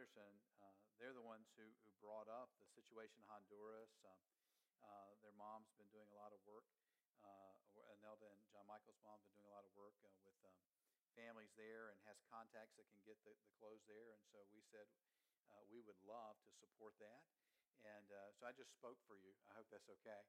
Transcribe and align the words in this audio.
Anderson, 0.00 0.32
uh, 0.64 0.80
they're 0.96 1.12
the 1.12 1.20
ones 1.20 1.44
who, 1.60 1.68
who 1.84 1.92
brought 2.00 2.24
up 2.24 2.48
the 2.56 2.64
situation 2.72 3.20
in 3.20 3.26
Honduras. 3.28 3.92
Uh, 4.00 4.08
uh, 4.80 5.12
their 5.20 5.36
mom's 5.36 5.68
been 5.76 5.92
doing 5.92 6.08
a 6.08 6.16
lot 6.16 6.32
of 6.32 6.40
work. 6.48 6.64
Uh, 7.20 7.52
Anelda 8.00 8.24
and 8.32 8.40
John 8.48 8.64
Michael's 8.64 8.96
mom 9.04 9.20
have 9.20 9.28
been 9.28 9.44
doing 9.44 9.52
a 9.52 9.56
lot 9.60 9.68
of 9.68 9.76
work 9.76 9.92
uh, 10.00 10.08
with 10.24 10.40
um, 10.48 10.56
families 11.12 11.52
there 11.60 11.92
and 11.92 12.00
has 12.08 12.16
contacts 12.32 12.72
that 12.80 12.88
can 12.88 13.04
get 13.04 13.20
the, 13.28 13.36
the 13.44 13.52
clothes 13.60 13.84
there. 13.84 14.16
And 14.16 14.24
so 14.32 14.40
we 14.56 14.64
said 14.72 14.88
uh, 15.52 15.68
we 15.68 15.84
would 15.84 16.00
love 16.08 16.40
to 16.48 16.52
support 16.56 16.96
that. 17.04 17.20
And 17.84 18.08
uh, 18.08 18.32
so 18.40 18.48
I 18.48 18.56
just 18.56 18.72
spoke 18.72 18.96
for 19.04 19.20
you. 19.20 19.36
I 19.52 19.60
hope 19.60 19.68
that's 19.68 19.92
okay. 20.00 20.24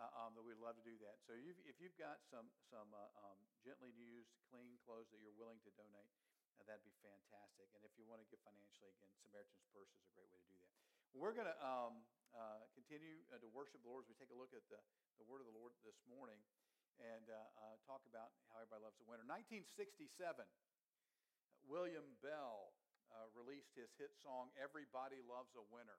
Uh, 0.00 0.08
um, 0.16 0.32
that 0.32 0.48
we'd 0.48 0.56
love 0.56 0.80
to 0.80 0.86
do 0.88 0.96
that. 1.04 1.20
So 1.28 1.36
you've, 1.36 1.60
if 1.68 1.76
you've 1.76 2.00
got 2.00 2.24
some, 2.32 2.48
some 2.72 2.88
um, 2.96 3.36
gently 3.60 3.92
used, 3.92 4.32
clean 4.48 4.80
clothes 4.88 5.12
that 5.12 5.20
you're 5.20 5.36
willing 5.36 5.60
to 5.68 5.72
donate, 5.76 6.08
uh, 6.60 6.68
that'd 6.68 6.84
be 6.84 6.92
fantastic. 7.00 7.72
And 7.72 7.80
if 7.88 7.96
you 7.96 8.04
want 8.04 8.20
to 8.20 8.28
give 8.28 8.36
financially, 8.44 8.92
again, 8.92 9.08
Samaritan's 9.24 9.64
Purse 9.72 9.88
is 9.96 10.04
a 10.04 10.12
great 10.12 10.28
way 10.28 10.36
to 10.36 10.48
do 10.52 10.56
that. 10.60 10.72
We're 11.16 11.32
going 11.32 11.48
to 11.48 11.58
um, 11.64 12.04
uh, 12.36 12.68
continue 12.76 13.24
uh, 13.32 13.40
to 13.40 13.48
worship 13.56 13.80
the 13.80 13.88
Lord 13.88 14.04
as 14.04 14.12
we 14.12 14.16
take 14.20 14.28
a 14.28 14.36
look 14.36 14.52
at 14.52 14.60
the, 14.68 14.76
the 15.16 15.24
Word 15.24 15.40
of 15.40 15.48
the 15.48 15.56
Lord 15.56 15.72
this 15.80 15.96
morning 16.04 16.36
and 17.00 17.24
talk 17.88 18.04
about 18.04 18.28
how 18.52 18.60
everybody 18.60 18.84
loves 18.84 19.00
the 19.00 19.08
winter. 19.08 19.24
1967, 19.24 20.04
William 21.64 22.04
Bell 22.20 22.76
released 23.32 23.72
his 23.72 23.88
hit 23.96 24.12
song, 24.20 24.52
Everybody 24.60 25.16
Loves 25.24 25.56
a 25.56 25.64
Winner. 25.72 25.96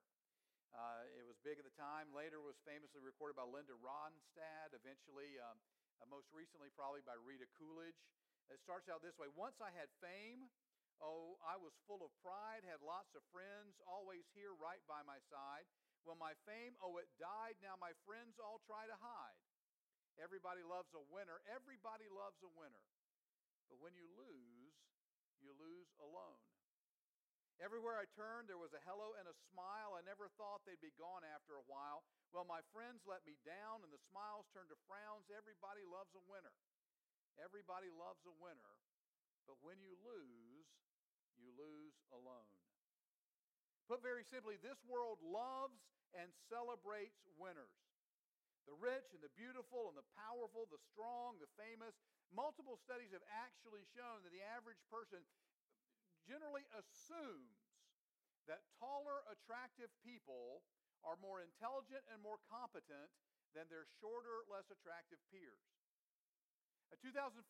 Uh, 0.72 1.02
it 1.18 1.26
was 1.26 1.36
big 1.42 1.58
at 1.58 1.66
the 1.66 1.74
time. 1.74 2.08
Later 2.14 2.38
was 2.38 2.54
famously 2.64 3.02
recorded 3.02 3.34
by 3.34 3.44
Linda 3.44 3.74
Ronstadt, 3.82 4.70
eventually, 4.72 5.36
um, 5.42 5.58
uh, 6.00 6.08
most 6.08 6.32
recently, 6.32 6.72
probably 6.72 7.04
by 7.04 7.12
Rita 7.20 7.44
Coolidge. 7.60 7.98
It 8.50 8.58
starts 8.64 8.90
out 8.90 9.04
this 9.04 9.14
way 9.20 9.30
Once 9.36 9.60
I 9.62 9.70
had 9.74 9.92
fame. 10.02 10.50
Oh, 11.02 11.34
I 11.42 11.58
was 11.58 11.74
full 11.90 11.98
of 12.06 12.14
pride, 12.22 12.62
had 12.62 12.78
lots 12.78 13.10
of 13.18 13.26
friends, 13.34 13.74
always 13.90 14.22
here 14.38 14.54
right 14.54 14.78
by 14.86 15.02
my 15.02 15.18
side. 15.26 15.66
Well, 16.06 16.14
my 16.14 16.30
fame, 16.46 16.78
oh, 16.78 16.94
it 17.02 17.10
died. 17.18 17.58
Now 17.58 17.74
my 17.74 17.90
friends 18.06 18.38
all 18.38 18.62
try 18.62 18.86
to 18.86 18.94
hide. 19.02 19.42
Everybody 20.22 20.62
loves 20.62 20.94
a 20.94 21.02
winner. 21.10 21.42
Everybody 21.50 22.06
loves 22.06 22.38
a 22.46 22.50
winner. 22.54 22.86
But 23.66 23.82
when 23.82 23.98
you 23.98 24.06
lose, 24.14 24.78
you 25.42 25.50
lose 25.58 25.90
alone. 25.98 26.38
Everywhere 27.62 27.98
I 27.98 28.10
turned, 28.18 28.50
there 28.50 28.58
was 28.58 28.74
a 28.74 28.82
hello 28.82 29.14
and 29.18 29.26
a 29.26 29.36
smile. 29.50 29.94
I 29.94 30.02
never 30.02 30.30
thought 30.34 30.66
they'd 30.66 30.82
be 30.82 30.94
gone 30.98 31.22
after 31.22 31.54
a 31.54 31.66
while. 31.70 32.02
Well, 32.34 32.46
my 32.48 32.62
friends 32.74 33.06
let 33.06 33.22
me 33.22 33.38
down, 33.46 33.86
and 33.86 33.92
the 33.94 34.02
smiles 34.10 34.50
turned 34.50 34.70
to 34.74 34.78
frowns. 34.90 35.30
Everybody 35.30 35.86
loves 35.86 36.10
a 36.18 36.22
winner. 36.26 36.54
Everybody 37.40 37.88
loves 37.92 38.24
a 38.28 38.34
winner. 38.40 38.74
But 39.48 39.58
when 39.64 39.80
you 39.82 39.94
lose, 40.04 40.68
you 41.40 41.50
lose 41.56 41.96
alone. 42.12 42.52
Put 43.90 44.04
very 44.04 44.22
simply, 44.24 44.56
this 44.62 44.78
world 44.86 45.18
loves 45.20 45.82
and 46.14 46.30
celebrates 46.46 47.24
winners. 47.40 47.76
The 48.70 48.78
rich 48.78 49.10
and 49.10 49.18
the 49.18 49.32
beautiful 49.34 49.90
and 49.90 49.98
the 49.98 50.06
powerful, 50.14 50.70
the 50.70 50.78
strong, 50.94 51.42
the 51.42 51.50
famous. 51.58 51.98
Multiple 52.30 52.78
studies 52.78 53.10
have 53.10 53.26
actually 53.34 53.82
shown 53.90 54.22
that 54.22 54.30
the 54.30 54.44
average 54.54 54.78
person 54.86 55.18
generally 56.22 56.62
assumes 56.78 57.58
that 58.46 58.62
taller, 58.78 59.26
attractive 59.30 59.90
people 60.06 60.62
are 61.02 61.18
more 61.18 61.42
intelligent 61.42 62.06
and 62.14 62.22
more 62.22 62.38
competent 62.46 63.10
than 63.54 63.66
their 63.66 63.86
shorter, 63.98 64.46
less 64.46 64.70
attractive 64.70 65.18
peers. 65.34 65.66
A 66.92 66.96
2014 67.00 67.40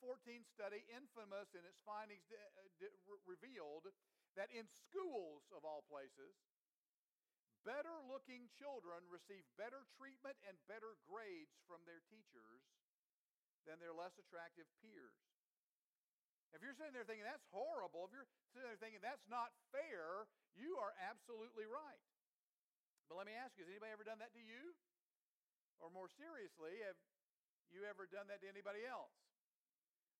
study, 0.54 0.86
infamous 0.94 1.50
in 1.50 1.66
its 1.66 1.82
findings, 1.82 2.22
uh, 2.30 3.18
revealed 3.26 3.90
that 4.38 4.46
in 4.54 4.70
schools 4.70 5.42
of 5.50 5.66
all 5.66 5.82
places, 5.90 6.38
better 7.66 7.98
looking 8.06 8.46
children 8.54 9.02
receive 9.10 9.42
better 9.58 9.82
treatment 9.98 10.38
and 10.46 10.54
better 10.70 10.94
grades 11.10 11.58
from 11.66 11.82
their 11.90 12.06
teachers 12.06 12.62
than 13.66 13.82
their 13.82 13.94
less 13.94 14.14
attractive 14.14 14.66
peers. 14.78 15.18
If 16.54 16.62
you're 16.62 16.76
sitting 16.78 16.94
there 16.94 17.06
thinking 17.08 17.26
that's 17.26 17.46
horrible, 17.50 18.06
if 18.06 18.12
you're 18.14 18.30
sitting 18.54 18.70
there 18.70 18.78
thinking 18.78 19.02
that's 19.02 19.26
not 19.26 19.50
fair, 19.74 20.30
you 20.54 20.78
are 20.78 20.94
absolutely 21.02 21.66
right. 21.66 22.04
But 23.10 23.18
let 23.18 23.26
me 23.26 23.34
ask 23.34 23.58
you, 23.58 23.64
has 23.64 23.72
anybody 23.72 23.90
ever 23.90 24.06
done 24.06 24.22
that 24.22 24.36
to 24.36 24.42
you? 24.42 24.76
Or 25.82 25.90
more 25.90 26.12
seriously, 26.14 26.78
have 26.86 26.98
you 27.72 27.82
ever 27.88 28.06
done 28.06 28.28
that 28.28 28.44
to 28.44 28.48
anybody 28.48 28.84
else? 28.84 29.10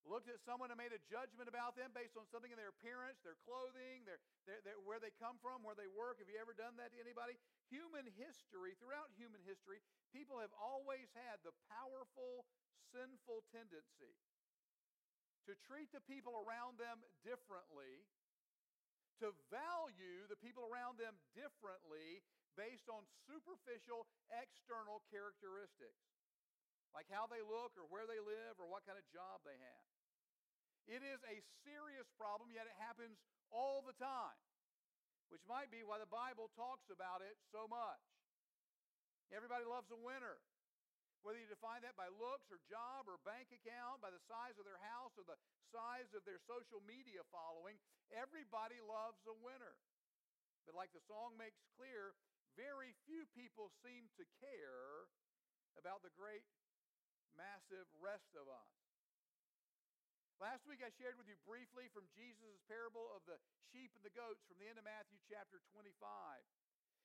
Looked 0.03 0.27
at 0.27 0.43
someone 0.43 0.75
and 0.75 0.77
made 0.77 0.91
a 0.91 1.03
judgment 1.07 1.47
about 1.47 1.79
them 1.79 1.95
based 1.95 2.19
on 2.19 2.27
something 2.27 2.51
in 2.51 2.59
their 2.59 2.75
appearance, 2.75 3.23
their 3.23 3.39
clothing, 3.47 4.03
their, 4.03 4.19
their, 4.51 4.59
their, 4.67 4.77
where 4.83 4.99
they 4.99 5.15
come 5.23 5.39
from, 5.39 5.63
where 5.63 5.79
they 5.79 5.87
work. 5.87 6.19
Have 6.19 6.27
you 6.27 6.37
ever 6.43 6.53
done 6.53 6.75
that 6.83 6.91
to 6.91 6.99
anybody? 6.99 7.39
Human 7.71 8.11
history, 8.19 8.75
throughout 8.83 9.15
human 9.15 9.39
history, 9.47 9.79
people 10.11 10.43
have 10.43 10.53
always 10.59 11.07
had 11.15 11.39
the 11.47 11.55
powerful, 11.71 12.45
sinful 12.91 13.47
tendency 13.55 14.19
to 15.47 15.55
treat 15.67 15.91
the 15.91 16.03
people 16.07 16.39
around 16.39 16.79
them 16.79 17.03
differently, 17.27 18.07
to 19.23 19.34
value 19.51 20.27
the 20.27 20.39
people 20.39 20.67
around 20.67 20.99
them 20.99 21.15
differently 21.34 22.23
based 22.59 22.91
on 22.91 23.07
superficial 23.27 24.07
external 24.31 25.03
characteristics, 25.11 26.03
like 26.93 27.09
how 27.11 27.27
they 27.27 27.43
look 27.43 27.75
or 27.79 27.87
where 27.89 28.07
they 28.07 28.21
live 28.21 28.59
or 28.61 28.67
what 28.69 28.84
kind 28.87 28.99
of 28.99 29.07
job 29.11 29.41
they 29.47 29.57
have. 29.57 29.91
It 30.91 31.03
is 31.03 31.22
a 31.28 31.38
serious 31.62 32.09
problem, 32.19 32.50
yet 32.50 32.66
it 32.66 32.76
happens 32.82 33.19
all 33.54 33.84
the 33.87 33.94
time, 33.97 34.38
which 35.31 35.44
might 35.47 35.70
be 35.70 35.87
why 35.87 36.03
the 36.03 36.10
Bible 36.10 36.50
talks 36.59 36.91
about 36.91 37.22
it 37.22 37.38
so 37.54 37.70
much. 37.70 38.03
Everybody 39.32 39.65
loves 39.65 39.88
a 39.88 40.00
winner. 40.00 40.42
Whether 41.22 41.38
you 41.38 41.47
define 41.47 41.87
that 41.87 41.94
by 41.94 42.10
looks 42.10 42.50
or 42.50 42.59
job 42.66 43.06
or 43.06 43.15
bank 43.22 43.54
account, 43.54 44.03
by 44.03 44.10
the 44.10 44.19
size 44.26 44.59
of 44.59 44.66
their 44.66 44.82
house 44.91 45.15
or 45.15 45.22
the 45.22 45.38
size 45.71 46.10
of 46.19 46.26
their 46.26 46.42
social 46.50 46.82
media 46.82 47.22
following, 47.31 47.78
everybody 48.10 48.82
loves 48.82 49.22
a 49.31 49.37
winner. 49.38 49.78
But 50.66 50.75
like 50.75 50.91
the 50.91 51.04
song 51.06 51.38
makes 51.38 51.62
clear, 51.78 52.19
very 52.59 52.91
few 53.06 53.22
people 53.38 53.71
seem 53.87 54.10
to 54.19 54.26
care 54.42 55.06
about 55.78 56.03
the 56.03 56.12
great, 56.19 56.44
massive 57.38 57.87
rest 58.03 58.34
of 58.34 58.50
us. 58.50 58.81
Last 60.42 60.66
week 60.66 60.82
I 60.82 60.91
shared 60.98 61.14
with 61.14 61.30
you 61.30 61.38
briefly 61.47 61.86
from 61.94 62.10
Jesus' 62.19 62.58
parable 62.66 63.06
of 63.14 63.22
the 63.30 63.38
sheep 63.70 63.94
and 63.94 64.03
the 64.03 64.10
goats 64.10 64.42
from 64.50 64.58
the 64.58 64.66
end 64.66 64.75
of 64.75 64.82
Matthew 64.82 65.14
chapter 65.30 65.62
25. 65.70 65.94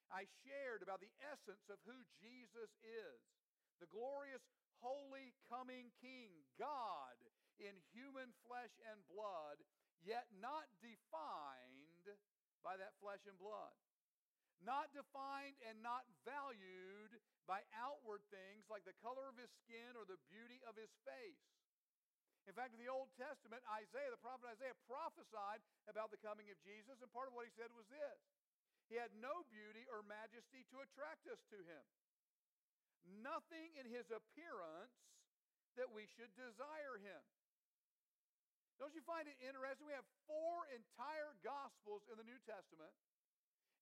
I 0.09 0.25
shared 0.41 0.81
about 0.81 1.05
the 1.05 1.13
essence 1.21 1.61
of 1.69 1.77
who 1.85 2.01
Jesus 2.17 2.73
is 2.81 3.21
the 3.77 3.85
glorious, 3.93 4.41
holy, 4.81 5.37
coming 5.53 5.93
King, 6.01 6.33
God 6.57 7.13
in 7.61 7.77
human 7.93 8.33
flesh 8.41 8.73
and 8.89 9.05
blood, 9.05 9.61
yet 10.01 10.25
not 10.41 10.65
defined 10.81 12.09
by 12.65 12.73
that 12.81 12.97
flesh 12.97 13.21
and 13.29 13.37
blood. 13.37 13.77
Not 14.65 14.89
defined 14.97 15.61
and 15.69 15.77
not 15.85 16.09
valued 16.25 17.21
by 17.45 17.61
outward 17.77 18.25
things 18.33 18.65
like 18.65 18.81
the 18.81 18.97
color 19.05 19.29
of 19.29 19.37
his 19.37 19.53
skin 19.61 19.93
or 19.93 20.09
the 20.09 20.17
beauty 20.25 20.57
of 20.65 20.73
his 20.73 20.89
face. 21.05 21.45
In 22.47 22.55
fact, 22.55 22.71
in 22.71 22.79
the 22.79 22.87
Old 22.87 23.11
Testament, 23.19 23.59
Isaiah, 23.67 24.09
the 24.09 24.23
prophet 24.23 24.47
Isaiah, 24.47 24.75
prophesied 24.87 25.59
about 25.91 26.15
the 26.15 26.19
coming 26.23 26.47
of 26.47 26.57
Jesus, 26.63 26.95
and 27.03 27.11
part 27.11 27.27
of 27.27 27.35
what 27.35 27.43
he 27.43 27.53
said 27.59 27.69
was 27.75 27.87
this 27.91 28.19
He 28.87 28.95
had 28.95 29.11
no 29.19 29.43
beauty 29.51 29.83
or 29.91 29.99
majesty 30.07 30.63
to 30.71 30.79
attract 30.79 31.27
us 31.27 31.43
to 31.51 31.59
him 31.59 31.83
nothing 33.23 33.71
in 33.79 33.87
his 33.87 34.07
appearance 34.11 34.95
that 35.79 35.87
we 35.93 36.09
should 36.17 36.31
desire 36.35 36.99
him. 36.99 37.23
Don't 38.77 38.93
you 38.93 39.01
find 39.07 39.25
it 39.25 39.37
interesting? 39.41 39.89
We 39.89 39.97
have 39.97 40.05
four 40.29 40.69
entire 40.69 41.33
Gospels 41.41 42.05
in 42.13 42.19
the 42.19 42.27
New 42.27 42.37
Testament, 42.45 42.93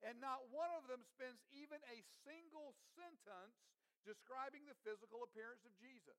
and 0.03 0.19
not 0.23 0.47
one 0.55 0.71
of 0.71 0.87
them 0.87 1.03
spends 1.03 1.41
even 1.51 1.79
a 1.91 1.99
single 2.23 2.75
sentence 2.95 3.59
describing 4.07 4.63
the 4.69 4.77
physical 4.87 5.25
appearance 5.25 5.65
of 5.67 5.73
Jesus. 5.81 6.15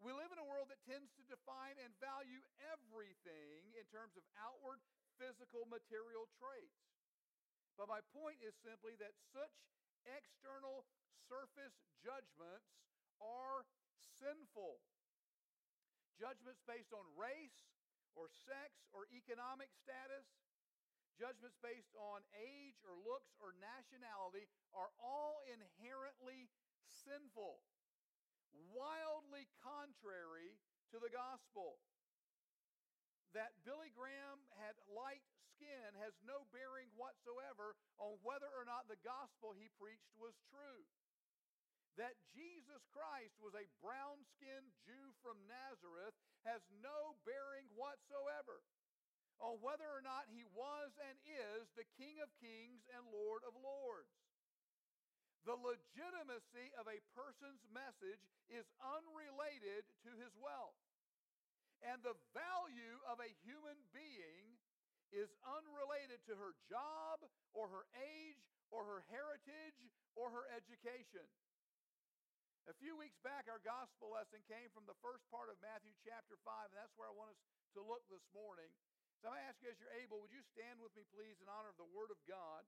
We 0.00 0.16
live 0.16 0.32
in 0.32 0.40
a 0.40 0.48
world 0.48 0.72
that 0.72 0.80
tends 0.88 1.12
to 1.20 1.22
define 1.28 1.76
and 1.76 1.92
value 2.00 2.40
everything 2.72 3.68
in 3.76 3.84
terms 3.92 4.16
of 4.16 4.24
outward 4.40 4.80
physical 5.20 5.68
material 5.68 6.24
traits. 6.40 6.88
But 7.76 7.92
my 7.92 8.00
point 8.16 8.40
is 8.40 8.56
simply 8.64 8.96
that 8.96 9.12
such 9.28 9.52
external 10.08 10.88
surface 11.28 11.76
judgments 12.00 12.80
are 13.20 13.68
sinful. 14.16 14.80
Judgments 16.16 16.64
based 16.64 16.96
on 16.96 17.04
race 17.12 17.68
or 18.16 18.32
sex 18.48 18.72
or 18.96 19.04
economic 19.12 19.68
status, 19.76 20.24
judgments 21.20 21.60
based 21.60 21.92
on 22.00 22.24
age 22.32 22.80
or 22.88 22.96
looks 22.96 23.36
or 23.36 23.52
nationality 23.60 24.48
are 24.72 24.88
all 24.96 25.44
inherently 25.44 26.48
sinful, 26.88 27.60
wildly 28.72 29.46
contrary 29.62 30.58
to 30.90 30.98
the 30.98 31.12
gospel. 31.12 31.78
That 33.34 33.54
Billy 33.62 33.94
Graham 33.94 34.42
had 34.58 34.74
light 34.90 35.22
skin 35.54 35.94
has 36.00 36.16
no 36.24 36.48
bearing 36.50 36.90
whatsoever 36.96 37.78
on 38.00 38.18
whether 38.24 38.48
or 38.50 38.66
not 38.66 38.88
the 38.88 38.98
gospel 39.04 39.54
he 39.54 39.70
preached 39.78 40.10
was 40.18 40.34
true. 40.50 40.82
That 42.00 42.16
Jesus 42.32 42.80
Christ 42.90 43.36
was 43.38 43.52
a 43.52 43.70
brown 43.84 44.24
skinned 44.34 44.72
Jew 44.88 45.12
from 45.20 45.36
Nazareth 45.46 46.16
has 46.48 46.64
no 46.80 47.18
bearing 47.28 47.68
whatsoever 47.76 48.64
on 49.40 49.60
whether 49.60 49.88
or 49.88 50.04
not 50.04 50.28
he 50.32 50.44
was 50.52 50.92
and 51.00 51.16
is 51.24 51.68
the 51.76 51.88
King 51.96 52.20
of 52.20 52.32
Kings 52.40 52.84
and 52.92 53.04
Lord 53.08 53.44
of 53.44 53.56
Lords. 53.56 54.12
The 55.48 55.56
legitimacy 55.56 56.68
of 56.76 56.84
a 56.84 57.00
person's 57.16 57.64
message 57.72 58.20
is 58.52 58.68
unrelated 58.80 59.88
to 60.04 60.10
his 60.20 60.32
wealth. 60.36 60.76
And 61.80 62.04
the 62.04 62.16
value 62.36 62.96
of 63.08 63.24
a 63.24 63.32
human 63.40 63.80
being 63.96 64.60
is 65.10 65.32
unrelated 65.42 66.20
to 66.28 66.36
her 66.36 66.52
job 66.68 67.24
or 67.56 67.72
her 67.72 67.88
age 67.96 68.44
or 68.68 68.84
her 68.84 69.02
heritage 69.08 69.80
or 70.14 70.28
her 70.30 70.44
education. 70.52 71.24
A 72.68 72.76
few 72.76 72.94
weeks 72.94 73.16
back, 73.24 73.48
our 73.48 73.58
gospel 73.64 74.12
lesson 74.14 74.44
came 74.46 74.68
from 74.70 74.84
the 74.86 74.94
first 75.00 75.24
part 75.32 75.48
of 75.48 75.58
Matthew 75.64 75.90
chapter 76.04 76.36
5, 76.44 76.70
and 76.70 76.78
that's 76.78 76.94
where 76.94 77.08
I 77.08 77.16
want 77.16 77.32
us 77.32 77.40
to 77.74 77.82
look 77.82 78.04
this 78.12 78.22
morning. 78.30 78.68
So 79.24 79.32
I'm 79.32 79.34
going 79.34 79.42
to 79.42 79.48
ask 79.50 79.58
you 79.64 79.72
as 79.72 79.80
you're 79.80 79.96
able, 79.98 80.20
would 80.22 80.30
you 80.30 80.44
stand 80.54 80.78
with 80.78 80.92
me, 80.94 81.02
please, 81.10 81.40
in 81.40 81.48
honor 81.48 81.72
of 81.72 81.80
the 81.80 81.90
Word 81.90 82.12
of 82.12 82.20
God? 82.28 82.62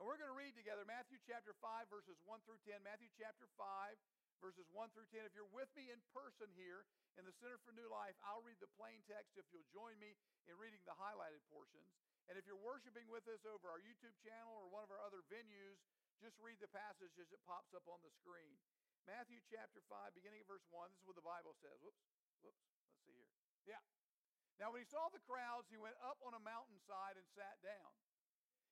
And 0.00 0.08
we're 0.08 0.16
going 0.16 0.32
to 0.32 0.38
read 0.38 0.56
together 0.56 0.82
Matthew 0.88 1.20
chapter 1.28 1.52
5, 1.60 1.92
verses 1.92 2.16
1 2.24 2.40
through 2.48 2.60
10. 2.64 2.80
Matthew 2.80 3.12
chapter 3.14 3.44
5, 3.54 3.94
verses 4.40 4.66
1 4.72 4.90
through 4.96 5.06
10. 5.12 5.28
If 5.28 5.36
you're 5.36 5.50
with 5.52 5.68
me 5.76 5.92
in 5.92 6.00
person 6.16 6.48
here 6.56 6.88
in 7.20 7.28
the 7.28 7.34
Center 7.38 7.60
for 7.62 7.70
New 7.76 7.86
Life, 7.92 8.16
I'll 8.24 8.42
read 8.42 8.58
the 8.58 8.72
plain 8.80 9.04
text 9.04 9.36
if 9.36 9.44
you'll 9.52 9.68
join 9.70 9.94
me 10.00 10.16
in 10.48 10.56
reading 10.56 10.80
the 10.88 10.96
highlighted 10.96 11.44
portions. 11.52 11.92
And 12.30 12.40
if 12.40 12.48
you're 12.48 12.60
worshiping 12.60 13.06
with 13.12 13.26
us 13.28 13.44
over 13.44 13.68
our 13.68 13.82
YouTube 13.82 14.14
channel 14.22 14.54
or 14.56 14.72
one 14.72 14.86
of 14.86 14.90
our 14.90 15.02
other 15.02 15.20
venues, 15.28 15.78
just 16.22 16.38
read 16.38 16.58
the 16.62 16.70
passage 16.70 17.14
as 17.18 17.28
it 17.34 17.42
pops 17.44 17.74
up 17.74 17.84
on 17.90 17.98
the 18.00 18.12
screen. 18.14 18.56
Matthew 19.04 19.42
chapter 19.50 19.82
5, 19.90 20.14
beginning 20.14 20.42
at 20.42 20.48
verse 20.50 20.62
1. 20.70 20.90
This 20.94 21.02
is 21.02 21.06
what 21.10 21.18
the 21.18 21.26
Bible 21.26 21.58
says. 21.58 21.74
Whoops, 21.82 22.06
whoops. 22.46 22.62
Let's 22.94 23.02
see 23.06 23.18
here. 23.18 23.30
Yeah. 23.66 23.82
Now, 24.62 24.70
when 24.70 24.78
he 24.78 24.86
saw 24.86 25.10
the 25.10 25.22
crowds, 25.26 25.66
he 25.66 25.78
went 25.78 25.98
up 26.06 26.22
on 26.22 26.38
a 26.38 26.42
mountainside 26.42 27.18
and 27.18 27.26
sat 27.34 27.58
down. 27.66 27.90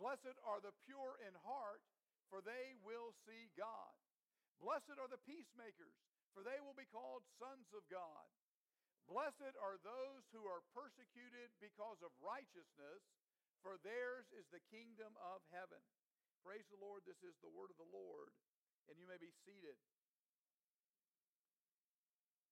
Blessed 0.00 0.40
are 0.48 0.64
the 0.64 0.72
pure 0.88 1.20
in 1.20 1.36
heart, 1.44 1.84
for 2.32 2.40
they 2.40 2.72
will 2.80 3.12
see 3.28 3.52
God. 3.52 3.92
Blessed 4.56 4.96
are 4.96 5.12
the 5.12 5.20
peacemakers, 5.28 5.92
for 6.32 6.40
they 6.40 6.56
will 6.64 6.72
be 6.72 6.88
called 6.88 7.20
sons 7.36 7.68
of 7.76 7.84
God. 7.92 8.24
Blessed 9.04 9.60
are 9.60 9.76
those 9.84 10.24
who 10.32 10.48
are 10.48 10.64
persecuted 10.72 11.52
because 11.60 12.00
of 12.00 12.16
righteousness, 12.24 13.04
for 13.60 13.76
theirs 13.84 14.24
is 14.32 14.48
the 14.48 14.64
kingdom 14.72 15.12
of 15.20 15.44
heaven. 15.52 15.84
Praise 16.40 16.64
the 16.72 16.80
Lord. 16.80 17.04
This 17.04 17.20
is 17.20 17.36
the 17.44 17.52
word 17.52 17.68
of 17.68 17.76
the 17.76 17.92
Lord, 17.92 18.32
and 18.88 18.96
you 18.96 19.04
may 19.04 19.20
be 19.20 19.28
seated. 19.44 19.76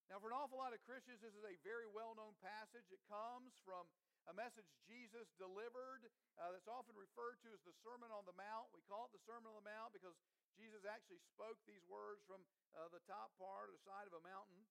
Now, 0.09 0.21
for 0.21 0.29
an 0.29 0.37
awful 0.37 0.57
lot 0.57 0.73
of 0.73 0.81
Christians, 0.85 1.21
this 1.21 1.33
is 1.33 1.45
a 1.45 1.57
very 1.65 1.85
well 1.89 2.13
known 2.13 2.33
passage. 2.41 2.85
It 2.89 3.01
comes 3.09 3.53
from 3.61 3.85
a 4.29 4.33
message 4.37 4.69
Jesus 4.85 5.25
delivered 5.41 6.05
uh, 6.37 6.53
that's 6.53 6.69
often 6.69 6.93
referred 6.93 7.41
to 7.41 7.49
as 7.49 7.61
the 7.65 7.73
Sermon 7.81 8.13
on 8.13 8.29
the 8.29 8.37
Mount. 8.37 8.69
We 8.77 8.85
call 8.85 9.09
it 9.09 9.13
the 9.17 9.25
Sermon 9.25 9.49
on 9.49 9.57
the 9.57 9.65
Mount 9.65 9.89
because 9.89 10.13
Jesus 10.53 10.85
actually 10.85 11.17
spoke 11.33 11.57
these 11.65 11.81
words 11.89 12.21
from 12.29 12.45
uh, 12.77 12.93
the 12.93 13.01
top 13.09 13.33
part 13.41 13.73
or 13.73 13.73
the 13.73 13.81
side 13.81 14.05
of 14.05 14.13
a 14.13 14.21
mountain. 14.21 14.61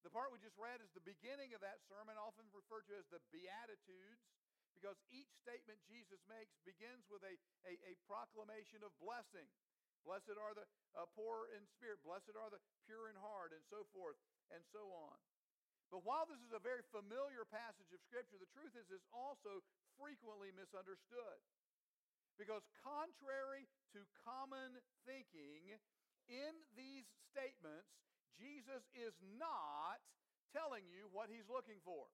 The 0.00 0.08
part 0.08 0.32
we 0.32 0.40
just 0.40 0.56
read 0.56 0.80
is 0.80 0.88
the 0.96 1.04
beginning 1.04 1.52
of 1.52 1.60
that 1.60 1.84
sermon, 1.92 2.16
often 2.16 2.48
referred 2.56 2.88
to 2.88 2.96
as 2.96 3.04
the 3.12 3.20
Beatitudes, 3.28 4.22
because 4.72 4.96
each 5.12 5.28
statement 5.44 5.76
Jesus 5.84 6.20
makes 6.24 6.56
begins 6.64 7.04
with 7.12 7.20
a, 7.26 7.36
a, 7.68 7.76
a 7.90 7.94
proclamation 8.08 8.80
of 8.80 8.96
blessing. 8.96 9.44
Blessed 10.08 10.38
are 10.38 10.54
the 10.56 10.64
uh, 10.96 11.04
poor 11.12 11.50
in 11.52 11.66
spirit, 11.74 12.00
blessed 12.06 12.32
are 12.38 12.48
the 12.48 12.62
pure 12.86 13.10
in 13.12 13.18
heart, 13.18 13.52
and 13.52 13.60
so 13.68 13.84
forth 13.92 14.16
and 14.54 14.62
so 14.70 14.88
on. 14.94 15.16
But 15.90 16.02
while 16.02 16.26
this 16.26 16.42
is 16.42 16.50
a 16.50 16.62
very 16.62 16.82
familiar 16.90 17.46
passage 17.46 17.88
of 17.94 18.02
Scripture, 18.02 18.36
the 18.42 18.50
truth 18.50 18.74
is 18.74 18.90
it's 18.90 19.06
also 19.14 19.62
frequently 19.94 20.50
misunderstood. 20.50 21.38
Because 22.36 22.66
contrary 22.82 23.64
to 23.96 24.04
common 24.26 24.76
thinking, 25.08 25.78
in 26.28 26.52
these 26.74 27.06
statements, 27.32 27.88
Jesus 28.36 28.84
is 28.92 29.14
not 29.38 30.02
telling 30.52 30.84
you 30.90 31.08
what 31.14 31.32
he's 31.32 31.48
looking 31.48 31.80
for. 31.80 32.10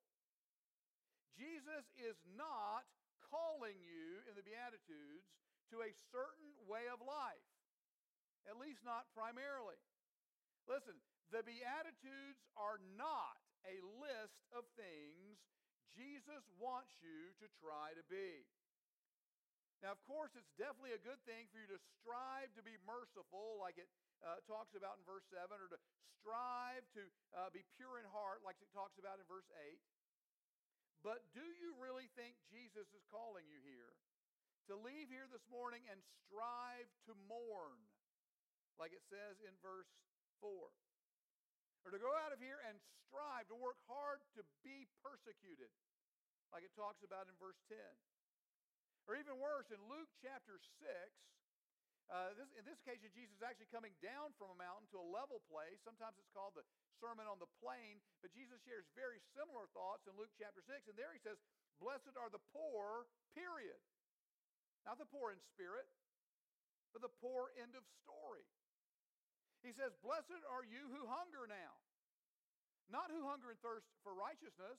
Jesus 1.35 1.89
is 1.97 2.15
not 2.37 2.85
calling 3.33 3.81
you 3.81 4.21
in 4.29 4.37
the 4.37 4.45
Beatitudes 4.45 5.27
to 5.73 5.81
a 5.81 5.91
certain 6.13 6.53
way 6.69 6.85
of 6.93 7.01
life, 7.01 7.49
at 8.45 8.61
least 8.61 8.85
not 8.85 9.09
primarily. 9.17 9.81
Listen, 10.69 10.95
the 11.33 11.41
Beatitudes 11.41 12.45
are 12.55 12.79
not 12.95 13.41
a 13.69 13.77
list 14.03 14.43
of 14.53 14.67
things 14.75 15.39
Jesus 15.93 16.43
wants 16.57 16.93
you 17.05 17.33
to 17.41 17.47
try 17.61 17.93
to 17.93 18.05
be. 18.09 18.49
Now, 19.85 19.93
of 19.93 20.01
course, 20.07 20.31
it's 20.39 20.55
definitely 20.55 20.95
a 20.95 21.03
good 21.03 21.19
thing 21.27 21.51
for 21.51 21.59
you 21.59 21.67
to 21.67 21.81
strive 21.99 22.55
to 22.55 22.63
be 22.63 22.79
merciful, 22.87 23.59
like 23.59 23.77
it 23.77 23.91
uh, 24.23 24.39
talks 24.47 24.79
about 24.79 25.03
in 25.03 25.03
verse 25.03 25.27
7, 25.35 25.51
or 25.59 25.67
to 25.75 25.81
strive 26.23 26.87
to 26.95 27.03
uh, 27.35 27.51
be 27.51 27.67
pure 27.75 27.99
in 27.99 28.07
heart, 28.15 28.47
like 28.47 28.57
it 28.63 28.71
talks 28.71 28.95
about 28.95 29.19
in 29.19 29.27
verse 29.27 29.51
8. 29.51 29.83
But 31.03 31.27
do 31.35 31.43
you 31.43 31.75
really 31.83 32.07
think 32.15 32.39
Jesus 32.47 32.87
is 32.95 33.03
calling 33.11 33.43
you 33.51 33.59
here 33.67 33.91
to 34.71 34.79
leave 34.79 35.11
here 35.11 35.27
this 35.27 35.43
morning 35.51 35.83
and 35.91 35.99
strive 36.23 36.87
to 37.11 37.19
mourn, 37.27 37.75
like 38.79 38.95
it 38.95 39.03
says 39.11 39.43
in 39.43 39.51
verse 39.59 39.91
4? 40.39 40.71
Or 41.83 41.91
to 41.91 42.01
go 42.01 42.13
out 42.23 42.31
of 42.31 42.39
here 42.39 42.63
and 42.67 42.79
strive 43.07 43.51
to 43.51 43.57
work 43.59 43.79
hard 43.91 44.23
to 44.39 44.43
be 44.63 44.87
persecuted, 45.03 45.71
like 46.55 46.63
it 46.63 46.75
talks 46.79 47.03
about 47.03 47.27
in 47.27 47.35
verse 47.43 47.59
10. 47.69 47.77
Or 49.11 49.19
even 49.19 49.43
worse, 49.43 49.67
in 49.75 49.83
Luke 49.91 50.11
chapter 50.23 50.63
6, 50.79 50.87
uh, 52.13 52.37
this, 52.37 52.51
in 52.55 52.65
this 52.69 52.79
occasion, 52.85 53.09
Jesus 53.17 53.35
is 53.41 53.45
actually 53.45 53.73
coming 53.73 53.95
down 54.05 54.37
from 54.37 54.53
a 54.53 54.59
mountain 54.59 54.85
to 54.93 55.01
a 55.01 55.07
level 55.07 55.41
place. 55.49 55.81
Sometimes 55.81 56.19
it's 56.21 56.31
called 56.31 56.53
the 56.55 56.67
Sermon 57.01 57.25
on 57.27 57.41
the 57.41 57.51
Plain, 57.59 58.05
but 58.21 58.31
Jesus 58.37 58.61
shares 58.63 58.85
very 58.93 59.19
similar 59.33 59.67
thoughts 59.73 60.05
in 60.05 60.15
Luke 60.15 60.31
chapter 60.37 60.61
6. 60.61 60.93
And 60.93 60.97
there 60.99 61.11
he 61.11 61.23
says, 61.25 61.41
Blessed 61.81 62.15
are 62.21 62.31
the 62.31 62.43
poor, 62.53 63.11
period. 63.35 63.81
Not 64.85 64.99
the 64.99 65.09
poor 65.09 65.33
in 65.33 65.41
spirit, 65.55 65.89
but 66.93 67.01
the 67.01 67.15
poor 67.23 67.55
end 67.57 67.75
of 67.75 67.83
story. 68.05 68.45
He 69.63 69.71
says, 69.71 69.95
Blessed 70.03 70.43
are 70.51 70.67
you 70.67 70.91
who 70.91 71.07
hunger 71.07 71.47
now. 71.47 71.75
Not 72.91 73.09
who 73.15 73.25
hunger 73.25 73.55
and 73.55 73.61
thirst 73.63 73.87
for 74.03 74.13
righteousness, 74.13 74.79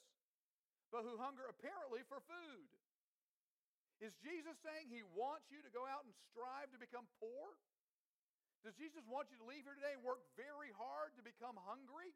but 0.92 1.08
who 1.08 1.18
hunger 1.18 1.48
apparently 1.50 2.06
for 2.06 2.22
food. 2.30 2.70
Is 4.04 4.13
Jesus 4.20 4.60
saying 4.60 4.92
he 4.92 5.02
wants 5.16 5.48
you 5.48 5.63
to 5.63 5.72
go 5.72 5.88
out 5.88 6.04
and 6.04 6.13
strive 6.30 6.70
to 6.75 6.80
become 6.80 7.08
poor? 7.24 7.56
Does 8.68 8.75
Jesus 8.75 9.04
want 9.08 9.32
you 9.32 9.40
to 9.40 9.48
leave 9.48 9.63
here 9.63 9.75
today 9.75 9.96
and 9.96 10.04
work 10.04 10.24
very 10.36 10.72
hard 10.75 11.16
to 11.16 11.24
become 11.24 11.56
hungry? 11.63 12.12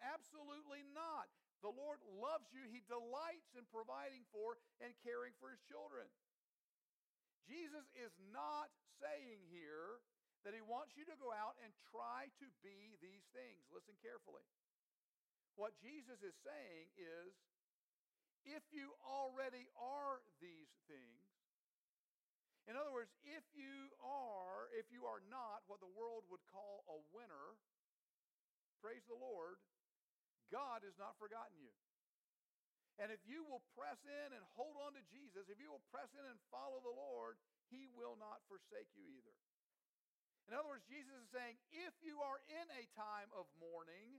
Absolutely 0.00 0.84
not. 0.96 1.28
The 1.60 1.72
Lord 1.72 2.00
loves 2.16 2.48
you. 2.56 2.64
He 2.72 2.80
delights 2.88 3.52
in 3.52 3.68
providing 3.68 4.24
for 4.32 4.56
and 4.80 4.96
caring 5.04 5.36
for 5.36 5.52
his 5.52 5.60
children. 5.68 6.08
Jesus 7.44 7.84
is 7.96 8.12
not 8.32 8.72
saying 9.00 9.44
here 9.52 10.00
that 10.44 10.56
he 10.56 10.64
wants 10.64 10.96
you 10.96 11.04
to 11.04 11.16
go 11.20 11.30
out 11.34 11.56
and 11.60 11.70
try 11.92 12.32
to 12.40 12.46
be 12.64 12.96
these 13.04 13.24
things. 13.36 13.68
Listen 13.68 13.96
carefully. 14.00 14.44
What 15.58 15.76
Jesus 15.84 16.24
is 16.24 16.32
saying 16.40 16.88
is 16.96 17.36
if 18.48 18.64
you 18.72 18.96
already 19.04 19.68
are 19.76 20.24
these 20.40 20.72
things, 20.88 21.20
in 22.64 22.78
other 22.78 22.94
words, 22.94 23.12
if 23.26 23.44
you 23.52 23.92
are, 24.00 24.70
if 24.78 24.88
you 24.88 25.04
are 25.04 25.20
not 25.28 25.66
what 25.66 25.82
the 25.82 25.90
world 25.92 26.24
would 26.30 26.44
call 26.48 26.86
a 26.88 26.96
winner, 27.12 27.58
praise 28.80 29.04
the 29.10 29.18
Lord, 29.18 29.60
God 30.48 30.86
has 30.86 30.96
not 30.96 31.18
forgotten 31.20 31.58
you. 31.60 31.74
And 33.00 33.08
if 33.08 33.20
you 33.24 33.42
will 33.48 33.64
press 33.72 33.96
in 34.04 34.28
and 34.36 34.44
hold 34.54 34.76
on 34.76 34.92
to 34.92 35.02
Jesus, 35.08 35.48
if 35.48 35.56
you 35.56 35.72
will 35.72 35.84
press 35.88 36.12
in 36.12 36.24
and 36.24 36.36
follow 36.52 36.84
the 36.84 36.92
Lord, 36.92 37.40
He 37.72 37.88
will 37.96 38.14
not 38.20 38.44
forsake 38.44 38.92
you 38.92 39.08
either. 39.08 39.36
In 40.50 40.58
other 40.58 40.66
words, 40.66 40.82
Jesus 40.90 41.14
is 41.14 41.30
saying, 41.30 41.54
if 41.70 41.94
you 42.02 42.18
are 42.26 42.42
in 42.50 42.66
a 42.74 42.82
time 42.98 43.30
of 43.38 43.46
mourning, 43.62 44.18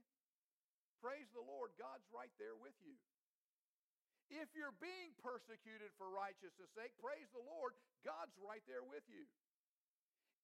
praise 1.04 1.28
the 1.36 1.44
Lord, 1.44 1.76
God's 1.76 2.08
right 2.08 2.32
there 2.40 2.56
with 2.56 2.80
you. 2.88 2.96
If 4.32 4.48
you're 4.56 4.72
being 4.80 5.12
persecuted 5.20 5.92
for 6.00 6.08
righteousness' 6.08 6.72
sake, 6.72 6.96
praise 7.04 7.28
the 7.36 7.44
Lord, 7.44 7.76
God's 8.08 8.32
right 8.40 8.64
there 8.64 8.80
with 8.80 9.04
you. 9.12 9.28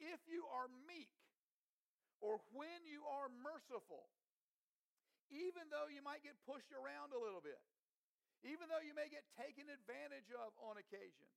If 0.03 0.20
you 0.27 0.44
are 0.51 0.67
meek, 0.91 1.08
or 2.20 2.44
when 2.51 2.84
you 2.84 3.08
are 3.08 3.32
merciful, 3.39 4.12
even 5.32 5.72
though 5.72 5.88
you 5.88 6.03
might 6.03 6.20
get 6.20 6.36
pushed 6.44 6.75
around 6.75 7.15
a 7.15 7.20
little 7.24 7.39
bit, 7.39 7.63
even 8.44 8.67
though 8.67 8.84
you 8.84 8.91
may 8.91 9.08
get 9.08 9.24
taken 9.39 9.72
advantage 9.72 10.36
of 10.36 10.51
on 10.67 10.75
occasion. 10.75 11.32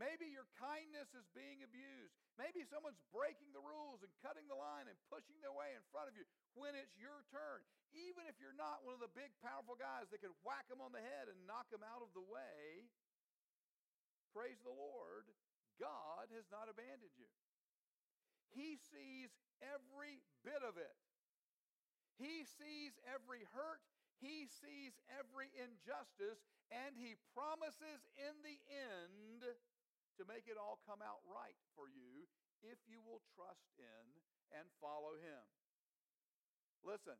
Maybe 0.00 0.32
your 0.32 0.48
kindness 0.56 1.12
is 1.12 1.28
being 1.36 1.60
abused. 1.60 2.16
Maybe 2.40 2.64
someone's 2.64 3.00
breaking 3.12 3.52
the 3.52 3.60
rules 3.62 4.00
and 4.00 4.10
cutting 4.24 4.48
the 4.48 4.56
line 4.56 4.88
and 4.88 4.96
pushing 5.12 5.36
their 5.44 5.52
way 5.52 5.76
in 5.76 5.84
front 5.92 6.08
of 6.08 6.16
you 6.16 6.24
when 6.56 6.72
it's 6.72 6.96
your 6.96 7.22
turn. 7.28 7.60
Even 7.92 8.24
if 8.24 8.40
you're 8.40 8.56
not 8.56 8.80
one 8.88 8.96
of 8.96 9.04
the 9.04 9.12
big, 9.12 9.30
powerful 9.44 9.76
guys 9.76 10.08
that 10.08 10.24
could 10.24 10.32
whack 10.40 10.64
them 10.72 10.80
on 10.80 10.96
the 10.96 11.04
head 11.04 11.28
and 11.28 11.44
knock 11.44 11.68
them 11.68 11.84
out 11.84 12.00
of 12.00 12.08
the 12.16 12.24
way, 12.24 12.88
praise 14.32 14.56
the 14.64 14.72
Lord, 14.72 15.28
God 15.76 16.32
has 16.32 16.48
not 16.48 16.72
abandoned 16.72 17.12
you. 17.20 17.28
He 18.52 18.80
sees 18.80 19.32
every 19.60 20.24
bit 20.40 20.60
of 20.64 20.80
it. 20.80 20.96
He 22.16 22.44
sees 22.44 22.96
every 23.08 23.44
hurt. 23.52 23.80
He 24.20 24.48
sees 24.48 24.96
every 25.08 25.52
injustice. 25.56 26.40
And 26.72 26.96
He 26.96 27.16
promises 27.36 28.04
in 28.16 28.34
the 28.44 28.56
end 28.68 29.44
to 30.20 30.28
make 30.28 30.48
it 30.50 30.60
all 30.60 30.82
come 30.84 31.00
out 31.00 31.22
right 31.28 31.58
for 31.76 31.88
you 31.88 32.28
if 32.62 32.78
you 32.86 33.00
will 33.02 33.20
trust 33.34 33.66
in 33.78 34.04
and 34.54 34.66
follow 34.78 35.16
Him. 35.18 35.44
Listen, 36.82 37.16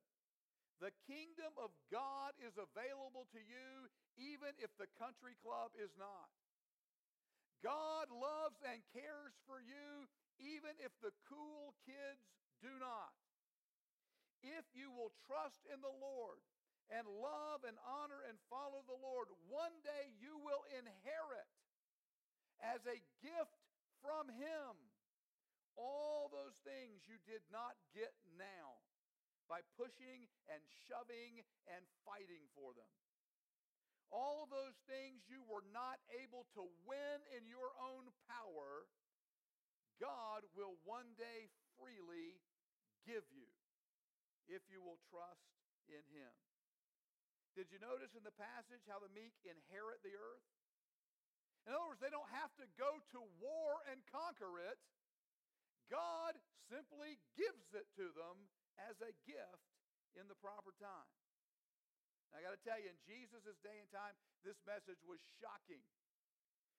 the 0.82 0.90
kingdom 1.06 1.54
of 1.62 1.70
God 1.94 2.34
is 2.42 2.58
available 2.58 3.30
to 3.30 3.40
you 3.40 3.86
even 4.18 4.50
if 4.58 4.74
the 4.76 4.90
country 4.98 5.38
club 5.38 5.70
is 5.78 5.94
not. 5.94 6.30
God 7.62 8.10
loves 8.10 8.58
and 8.66 8.82
cares 8.90 9.38
for 9.46 9.62
you 9.62 10.10
even 10.42 10.74
if 10.82 10.90
the 10.98 11.14
cool 11.30 11.78
kids 11.86 12.26
do 12.58 12.74
not. 12.82 13.14
If 14.42 14.66
you 14.74 14.90
will 14.90 15.14
trust 15.30 15.62
in 15.70 15.78
the 15.78 15.94
Lord 16.02 16.42
and 16.90 17.06
love 17.06 17.62
and 17.62 17.78
honor 17.86 18.26
and 18.26 18.34
follow 18.50 18.82
the 18.90 18.98
Lord, 18.98 19.30
one 19.46 19.74
day 19.86 20.10
you 20.18 20.34
will 20.42 20.66
inherit 20.74 21.46
as 22.62 22.82
a 22.86 22.98
gift 23.20 23.58
from 24.00 24.30
Him 24.30 24.78
all 25.76 26.28
those 26.28 26.56
things 26.64 27.04
you 27.08 27.16
did 27.24 27.44
not 27.48 27.76
get 27.96 28.12
now 28.36 28.80
by 29.48 29.64
pushing 29.76 30.28
and 30.48 30.60
shoving 30.88 31.44
and 31.68 31.82
fighting 32.04 32.44
for 32.56 32.72
them. 32.76 32.88
All 34.12 34.44
those 34.44 34.76
things 34.84 35.24
you 35.24 35.40
were 35.48 35.64
not 35.72 35.96
able 36.12 36.44
to 36.52 36.68
win 36.84 37.18
in 37.32 37.48
your 37.48 37.72
own 37.80 38.12
power, 38.28 38.84
God 39.96 40.44
will 40.52 40.76
one 40.84 41.16
day 41.16 41.48
freely 41.80 42.36
give 43.08 43.24
you 43.32 43.48
if 44.52 44.60
you 44.68 44.84
will 44.84 45.00
trust 45.08 45.48
in 45.88 46.04
Him. 46.12 46.32
Did 47.56 47.72
you 47.72 47.80
notice 47.80 48.12
in 48.12 48.24
the 48.24 48.36
passage 48.36 48.84
how 48.84 49.00
the 49.00 49.12
meek 49.12 49.36
inherit 49.44 50.04
the 50.04 50.16
earth? 50.16 50.48
In 51.66 51.74
other 51.74 51.86
words, 51.94 52.02
they 52.02 52.10
don't 52.10 52.32
have 52.34 52.50
to 52.58 52.66
go 52.74 52.98
to 53.14 53.20
war 53.38 53.82
and 53.86 54.02
conquer 54.10 54.58
it. 54.66 54.78
God 55.86 56.34
simply 56.66 57.20
gives 57.38 57.70
it 57.76 57.86
to 58.00 58.10
them 58.16 58.36
as 58.90 58.98
a 59.04 59.12
gift 59.28 59.68
in 60.18 60.26
the 60.26 60.38
proper 60.42 60.74
time. 60.80 61.12
Now, 62.32 62.40
I 62.40 62.48
got 62.48 62.56
to 62.56 62.64
tell 62.64 62.80
you, 62.80 62.88
in 62.88 62.98
Jesus' 63.04 63.60
day 63.60 63.76
and 63.76 63.90
time, 63.92 64.16
this 64.42 64.56
message 64.64 64.98
was 65.04 65.20
shocking. 65.38 65.84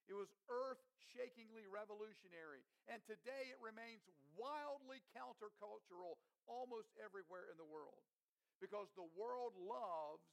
It 0.09 0.17
was 0.17 0.27
earth 0.51 0.81
shakingly 1.13 1.69
revolutionary. 1.69 2.65
And 2.89 2.99
today 3.05 3.53
it 3.53 3.61
remains 3.61 4.03
wildly 4.35 4.99
countercultural 5.13 6.17
almost 6.49 6.91
everywhere 6.99 7.47
in 7.47 7.55
the 7.55 7.69
world 7.69 8.03
because 8.59 8.89
the 8.97 9.07
world 9.15 9.55
loves 9.55 10.25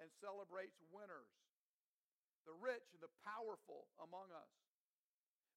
and 0.00 0.10
celebrates 0.18 0.74
winners, 0.90 1.30
the 2.44 2.56
rich 2.60 2.84
and 2.92 3.00
the 3.00 3.12
powerful 3.24 3.88
among 4.00 4.28
us. 4.32 4.52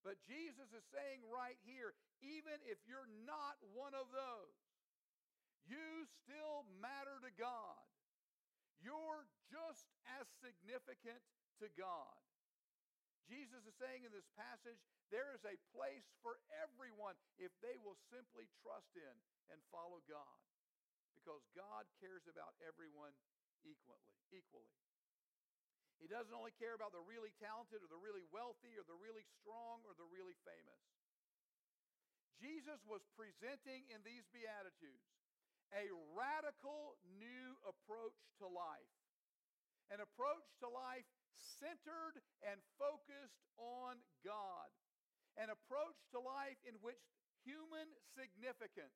But 0.07 0.19
Jesus 0.23 0.71
is 0.71 0.85
saying 0.93 1.19
right 1.27 1.59
here 1.67 1.91
even 2.23 2.57
if 2.65 2.79
you're 2.87 3.09
not 3.27 3.59
one 3.75 3.93
of 3.93 4.09
those, 4.09 4.57
you 5.67 6.07
still 6.23 6.63
matter 6.79 7.19
to 7.21 7.31
God. 7.35 7.83
You're 8.79 9.27
just 9.51 9.83
as 10.15 10.25
significant 10.39 11.19
to 11.59 11.67
God. 11.75 12.15
Jesus 13.27 13.59
is 13.67 13.75
saying 13.75 14.07
in 14.07 14.15
this 14.15 14.27
passage, 14.39 14.79
there 15.11 15.35
is 15.35 15.43
a 15.43 15.59
place 15.75 16.07
for 16.23 16.39
everyone 16.63 17.19
if 17.35 17.51
they 17.59 17.75
will 17.83 17.99
simply 18.07 18.47
trust 18.63 18.95
in 18.95 19.15
and 19.51 19.59
follow 19.67 19.99
God. 20.07 20.39
Because 21.11 21.43
God 21.51 21.83
cares 21.99 22.23
about 22.31 22.55
everyone 22.63 23.11
equally, 23.67 24.07
equally. 24.31 24.86
He 25.97 26.05
doesn't 26.05 26.33
only 26.33 26.53
care 26.61 26.77
about 26.77 26.93
the 26.93 27.03
really 27.03 27.33
talented 27.41 27.81
or 27.81 27.89
the 27.89 27.99
really 27.99 28.23
wealthy 28.29 28.77
or 28.77 28.85
the 28.85 28.97
really 28.97 29.25
strong 29.41 29.81
or 29.83 29.97
the 29.97 30.05
really 30.07 30.37
famous. 30.45 30.81
Jesus 32.37 32.77
was 32.85 33.01
presenting 33.17 33.89
in 33.89 34.05
these 34.05 34.29
Beatitudes 34.29 35.09
a 35.73 35.89
radical 36.13 36.95
new 37.17 37.57
approach 37.65 38.15
to 38.39 38.45
life, 38.47 38.93
an 39.89 39.99
approach 39.99 40.45
to 40.63 40.69
life 40.69 41.09
centered 41.35 42.21
and 42.45 42.61
focused 42.77 43.41
on 43.57 43.97
God, 44.21 44.69
an 45.35 45.49
approach 45.49 45.97
to 46.13 46.21
life 46.21 46.61
in 46.63 46.77
which 46.79 47.01
human 47.41 47.89
significance 48.13 48.95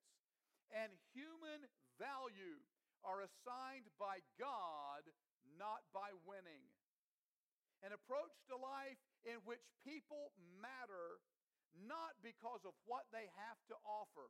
and 0.72 0.94
human 1.12 1.68
value 2.00 2.62
are 3.04 3.26
assigned 3.26 3.90
by 3.98 4.22
God, 4.38 5.04
not 5.58 5.82
by 5.92 6.14
winning. 6.24 6.64
An 7.82 7.94
approach 7.94 8.34
to 8.50 8.56
life 8.58 9.02
in 9.26 9.42
which 9.46 9.66
people 9.82 10.34
matter 10.62 11.18
not 11.88 12.20
because 12.22 12.62
of 12.68 12.76
what 12.86 13.08
they 13.10 13.26
have 13.42 13.60
to 13.72 13.76
offer, 13.88 14.30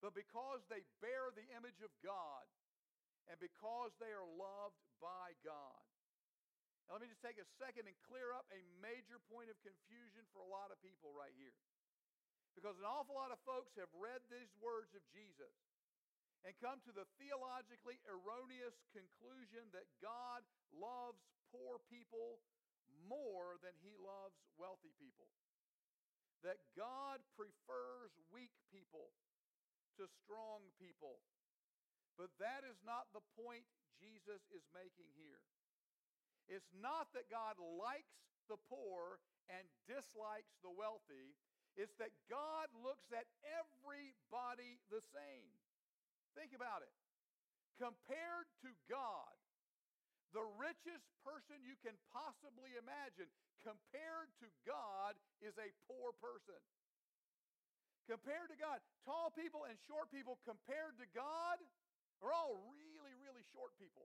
but 0.00 0.14
because 0.14 0.62
they 0.70 0.86
bear 1.02 1.28
the 1.34 1.44
image 1.52 1.82
of 1.82 1.92
God 2.00 2.46
and 3.26 3.36
because 3.42 3.92
they 3.98 4.14
are 4.14 4.28
loved 4.38 4.78
by 5.02 5.34
God. 5.42 5.84
Now, 6.86 6.96
let 6.96 7.02
me 7.02 7.10
just 7.10 7.24
take 7.24 7.42
a 7.42 7.48
second 7.58 7.90
and 7.90 7.96
clear 8.06 8.30
up 8.30 8.46
a 8.54 8.62
major 8.78 9.18
point 9.26 9.50
of 9.50 9.58
confusion 9.66 10.22
for 10.30 10.38
a 10.38 10.46
lot 10.46 10.70
of 10.70 10.78
people 10.78 11.10
right 11.10 11.34
here. 11.34 11.56
Because 12.54 12.78
an 12.78 12.86
awful 12.86 13.18
lot 13.18 13.34
of 13.34 13.42
folks 13.42 13.74
have 13.76 13.90
read 13.90 14.22
these 14.30 14.48
words 14.62 14.94
of 14.94 15.02
Jesus 15.10 15.52
and 16.46 16.54
come 16.62 16.78
to 16.86 16.94
the 16.94 17.04
theologically 17.18 17.98
erroneous 18.06 18.78
conclusion 18.94 19.66
that 19.74 19.90
God 19.98 20.46
loves 20.70 21.20
poor 21.56 21.80
people 21.88 22.44
more 23.08 23.56
than 23.64 23.72
he 23.80 23.96
loves 23.96 24.36
wealthy 24.60 24.92
people. 25.00 25.28
That 26.44 26.60
God 26.76 27.24
prefers 27.32 28.12
weak 28.28 28.52
people 28.68 29.08
to 29.96 30.04
strong 30.04 30.68
people. 30.76 31.24
But 32.20 32.32
that 32.40 32.64
is 32.68 32.76
not 32.84 33.08
the 33.16 33.24
point 33.36 33.64
Jesus 33.96 34.44
is 34.52 34.64
making 34.76 35.08
here. 35.16 35.40
It's 36.46 36.70
not 36.76 37.10
that 37.16 37.32
God 37.32 37.56
likes 37.58 38.20
the 38.46 38.60
poor 38.68 39.18
and 39.48 39.64
dislikes 39.88 40.54
the 40.62 40.70
wealthy. 40.70 41.34
It's 41.74 41.96
that 42.00 42.14
God 42.30 42.72
looks 42.72 43.10
at 43.12 43.26
everybody 43.44 44.80
the 44.88 45.02
same. 45.12 45.50
Think 46.38 46.56
about 46.56 46.84
it. 46.84 46.92
Compared 47.76 48.48
to 48.64 48.72
God, 48.88 49.34
the 50.36 50.44
richest 50.60 51.08
person 51.24 51.64
you 51.64 51.80
can 51.80 51.96
possibly 52.12 52.76
imagine, 52.76 53.24
compared 53.64 54.28
to 54.44 54.46
God, 54.68 55.16
is 55.40 55.56
a 55.56 55.72
poor 55.88 56.12
person. 56.20 56.60
Compared 58.04 58.52
to 58.52 58.58
God, 58.60 58.84
tall 59.08 59.32
people 59.32 59.64
and 59.64 59.80
short 59.88 60.12
people 60.12 60.36
compared 60.44 61.00
to 61.00 61.08
God 61.16 61.56
are 62.20 62.36
all 62.36 62.60
really, 62.68 63.16
really 63.16 63.40
short 63.48 63.72
people. 63.80 64.04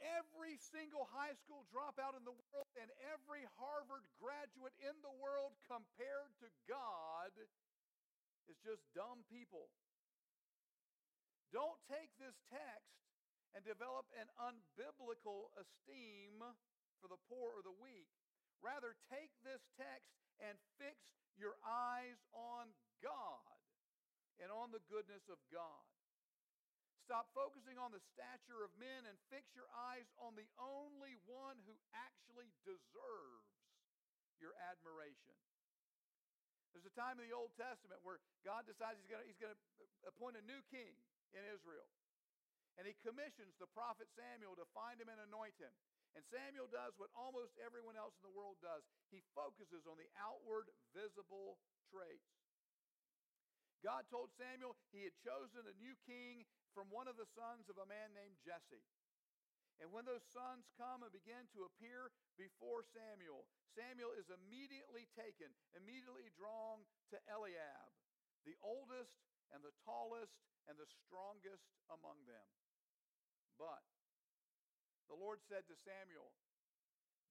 Every 0.00 0.56
single 0.72 1.04
high 1.12 1.36
school 1.44 1.68
dropout 1.68 2.16
in 2.16 2.24
the 2.24 2.34
world 2.34 2.68
and 2.80 2.88
every 3.12 3.44
Harvard 3.60 4.04
graduate 4.16 4.74
in 4.80 4.96
the 5.04 5.12
world 5.20 5.52
compared 5.68 6.32
to 6.40 6.48
God 6.64 7.30
is 8.48 8.58
just 8.64 8.80
dumb 8.96 9.22
people. 9.28 9.68
Don't 11.52 11.78
take 11.86 12.10
this 12.18 12.34
text 12.48 12.94
and 13.54 13.62
develop 13.62 14.10
an 14.18 14.26
unbiblical 14.36 15.54
esteem 15.54 16.42
for 16.98 17.06
the 17.06 17.20
poor 17.30 17.54
or 17.54 17.62
the 17.62 17.74
weak. 17.78 18.10
Rather, 18.58 18.98
take 19.08 19.30
this 19.46 19.62
text 19.78 20.10
and 20.42 20.58
fix 20.76 20.98
your 21.38 21.54
eyes 21.62 22.18
on 22.34 22.74
God 22.98 23.58
and 24.42 24.50
on 24.50 24.74
the 24.74 24.82
goodness 24.90 25.22
of 25.30 25.38
God. 25.54 25.86
Stop 27.04 27.28
focusing 27.36 27.76
on 27.76 27.92
the 27.92 28.00
stature 28.16 28.64
of 28.64 28.72
men 28.80 29.04
and 29.04 29.14
fix 29.28 29.52
your 29.52 29.68
eyes 29.92 30.08
on 30.16 30.32
the 30.34 30.48
only 30.56 31.20
one 31.28 31.60
who 31.68 31.76
actually 31.92 32.48
deserves 32.64 33.52
your 34.40 34.56
admiration. 34.72 35.36
There's 36.72 36.88
a 36.88 36.96
time 36.96 37.20
in 37.20 37.28
the 37.28 37.36
Old 37.36 37.52
Testament 37.60 38.00
where 38.02 38.18
God 38.42 38.64
decides 38.66 38.98
he's 38.98 39.36
going 39.38 39.54
to 39.54 39.84
appoint 40.08 40.40
a 40.40 40.44
new 40.48 40.58
king 40.72 40.90
in 41.36 41.44
Israel. 41.52 41.86
And 42.78 42.90
he 42.90 42.98
commissions 43.06 43.54
the 43.56 43.70
prophet 43.70 44.10
Samuel 44.18 44.58
to 44.58 44.66
find 44.74 44.98
him 44.98 45.06
and 45.06 45.22
anoint 45.22 45.54
him. 45.62 45.70
And 46.14 46.22
Samuel 46.30 46.70
does 46.70 46.94
what 46.98 47.10
almost 47.14 47.58
everyone 47.58 47.98
else 47.98 48.14
in 48.18 48.26
the 48.26 48.34
world 48.34 48.58
does 48.62 48.86
he 49.10 49.22
focuses 49.34 49.86
on 49.86 49.98
the 49.98 50.10
outward 50.18 50.70
visible 50.94 51.58
traits. 51.90 52.30
God 53.82 54.06
told 54.08 54.32
Samuel 54.38 54.78
he 54.94 55.04
had 55.04 55.14
chosen 55.20 55.66
a 55.66 55.76
new 55.76 55.92
king 56.06 56.46
from 56.72 56.88
one 56.88 57.10
of 57.10 57.18
the 57.18 57.28
sons 57.36 57.68
of 57.68 57.76
a 57.78 57.90
man 57.90 58.14
named 58.14 58.38
Jesse. 58.42 58.86
And 59.82 59.90
when 59.90 60.06
those 60.06 60.22
sons 60.30 60.70
come 60.78 61.02
and 61.02 61.10
begin 61.10 61.50
to 61.52 61.66
appear 61.66 62.14
before 62.38 62.86
Samuel, 62.94 63.44
Samuel 63.74 64.14
is 64.14 64.30
immediately 64.30 65.10
taken, 65.18 65.50
immediately 65.74 66.30
drawn 66.38 66.86
to 67.10 67.18
Eliab, 67.26 67.90
the 68.46 68.54
oldest 68.62 69.18
and 69.50 69.66
the 69.66 69.74
tallest 69.82 70.38
and 70.70 70.78
the 70.78 70.88
strongest 71.04 71.66
among 71.90 72.22
them. 72.30 72.46
But 73.58 73.82
the 75.06 75.18
Lord 75.18 75.38
said 75.46 75.66
to 75.70 75.76
Samuel, 75.86 76.34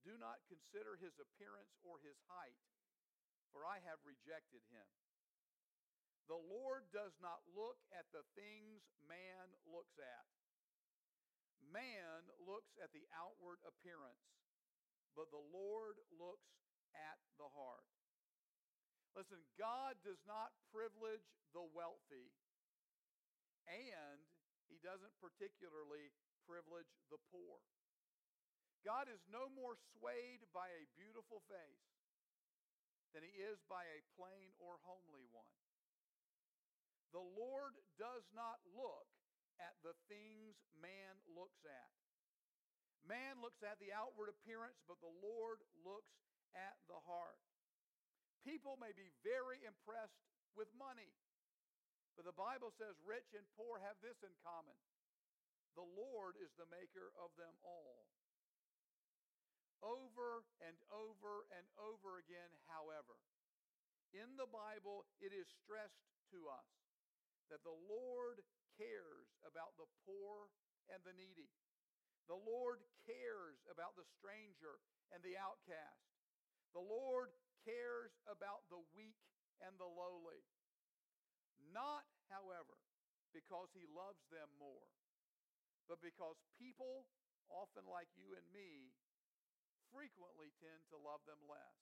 Do 0.08 0.16
not 0.20 0.44
consider 0.48 0.96
his 1.00 1.16
appearance 1.20 1.74
or 1.84 2.00
his 2.00 2.18
height, 2.32 2.60
for 3.52 3.68
I 3.68 3.84
have 3.84 4.00
rejected 4.08 4.64
him. 4.72 4.88
The 6.32 6.40
Lord 6.40 6.88
does 6.96 7.12
not 7.20 7.44
look 7.52 7.84
at 7.92 8.08
the 8.16 8.24
things 8.40 8.80
man 9.04 9.52
looks 9.68 10.00
at. 10.00 10.28
Man 11.68 12.24
looks 12.40 12.72
at 12.80 12.96
the 12.96 13.04
outward 13.12 13.60
appearance, 13.68 14.24
but 15.18 15.28
the 15.34 15.44
Lord 15.52 16.00
looks 16.16 16.48
at 16.96 17.20
the 17.36 17.50
heart. 17.52 17.88
Listen, 19.14 19.42
God 19.60 20.00
does 20.02 20.22
not 20.26 20.56
privilege 20.74 21.28
the 21.54 21.66
wealthy, 21.76 22.34
and 23.70 24.24
He 24.74 24.82
doesn't 24.82 25.14
particularly 25.22 26.10
privilege 26.50 26.90
the 27.14 27.22
poor. 27.30 27.62
God 28.82 29.06
is 29.06 29.22
no 29.30 29.46
more 29.54 29.78
swayed 29.94 30.42
by 30.50 30.66
a 30.74 30.90
beautiful 30.98 31.46
face 31.46 31.94
than 33.14 33.22
He 33.22 33.38
is 33.38 33.62
by 33.70 33.86
a 33.86 34.02
plain 34.18 34.50
or 34.58 34.82
homely 34.82 35.30
one. 35.30 35.54
The 37.14 37.22
Lord 37.22 37.78
does 38.02 38.26
not 38.34 38.58
look 38.74 39.06
at 39.62 39.78
the 39.86 39.94
things 40.10 40.58
man 40.82 41.22
looks 41.30 41.62
at. 41.70 41.94
Man 43.06 43.46
looks 43.46 43.62
at 43.62 43.78
the 43.78 43.94
outward 43.94 44.34
appearance, 44.34 44.82
but 44.90 44.98
the 45.06 45.14
Lord 45.22 45.62
looks 45.86 46.18
at 46.58 46.82
the 46.90 46.98
heart. 47.06 47.38
People 48.42 48.82
may 48.82 48.90
be 48.98 49.14
very 49.22 49.62
impressed 49.62 50.18
with 50.58 50.74
money, 50.74 51.14
but 52.14 52.26
the 52.26 52.36
Bible 52.36 52.70
says 52.76 52.94
rich 53.04 53.34
and 53.34 53.46
poor 53.58 53.82
have 53.82 53.98
this 54.02 54.20
in 54.22 54.34
common 54.46 54.78
the 55.74 55.86
Lord 55.98 56.38
is 56.38 56.54
the 56.54 56.70
maker 56.70 57.10
of 57.18 57.34
them 57.34 57.54
all. 57.66 58.06
Over 59.82 60.46
and 60.64 60.78
over 60.94 61.50
and 61.52 61.66
over 61.76 62.22
again, 62.22 62.54
however, 62.70 63.20
in 64.14 64.38
the 64.38 64.48
Bible, 64.48 65.10
it 65.18 65.34
is 65.34 65.50
stressed 65.66 66.08
to 66.32 66.46
us 66.48 66.70
that 67.50 67.66
the 67.66 67.76
Lord 67.90 68.40
cares 68.78 69.28
about 69.44 69.76
the 69.76 69.90
poor 70.06 70.48
and 70.94 71.02
the 71.04 71.18
needy. 71.18 71.52
The 72.30 72.40
Lord 72.40 72.80
cares 73.04 73.60
about 73.68 73.98
the 74.00 74.08
stranger 74.22 74.80
and 75.12 75.20
the 75.26 75.36
outcast. 75.36 76.06
The 76.72 76.86
Lord 76.86 77.34
cares 77.68 78.16
about 78.30 78.64
the 78.72 78.80
weak 78.96 79.20
and 79.60 79.76
the 79.76 79.90
lowly. 79.90 80.46
Not, 81.74 82.06
however, 82.30 82.78
because 83.34 83.74
he 83.74 83.90
loves 83.90 84.22
them 84.30 84.46
more, 84.62 84.94
but 85.90 85.98
because 86.06 86.38
people, 86.62 87.10
often 87.50 87.90
like 87.90 88.14
you 88.14 88.38
and 88.38 88.46
me, 88.54 88.94
frequently 89.90 90.54
tend 90.62 90.86
to 90.94 91.02
love 91.02 91.26
them 91.26 91.42
less. 91.50 91.82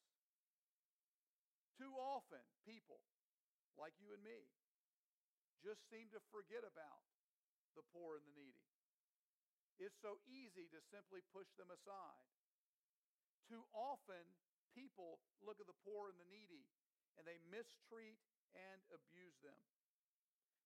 Too 1.75 1.91
often, 1.99 2.39
people, 2.63 3.04
like 3.75 3.91
you 3.99 4.15
and 4.15 4.23
me, 4.23 4.47
just 5.60 5.84
seem 5.91 6.08
to 6.15 6.23
forget 6.32 6.63
about 6.63 7.04
the 7.75 7.84
poor 7.91 8.15
and 8.15 8.25
the 8.25 8.36
needy. 8.36 8.67
It's 9.75 9.97
so 9.99 10.23
easy 10.30 10.71
to 10.71 10.80
simply 10.88 11.19
push 11.36 11.51
them 11.60 11.67
aside. 11.67 12.27
Too 13.49 13.65
often, 13.75 14.23
people 14.71 15.19
look 15.43 15.60
at 15.60 15.67
the 15.67 15.82
poor 15.84 16.13
and 16.13 16.19
the 16.21 16.30
needy 16.32 16.69
and 17.19 17.27
they 17.27 17.41
mistreat 17.51 18.21
and 18.56 18.80
abuse 18.93 19.36
them. 19.43 19.58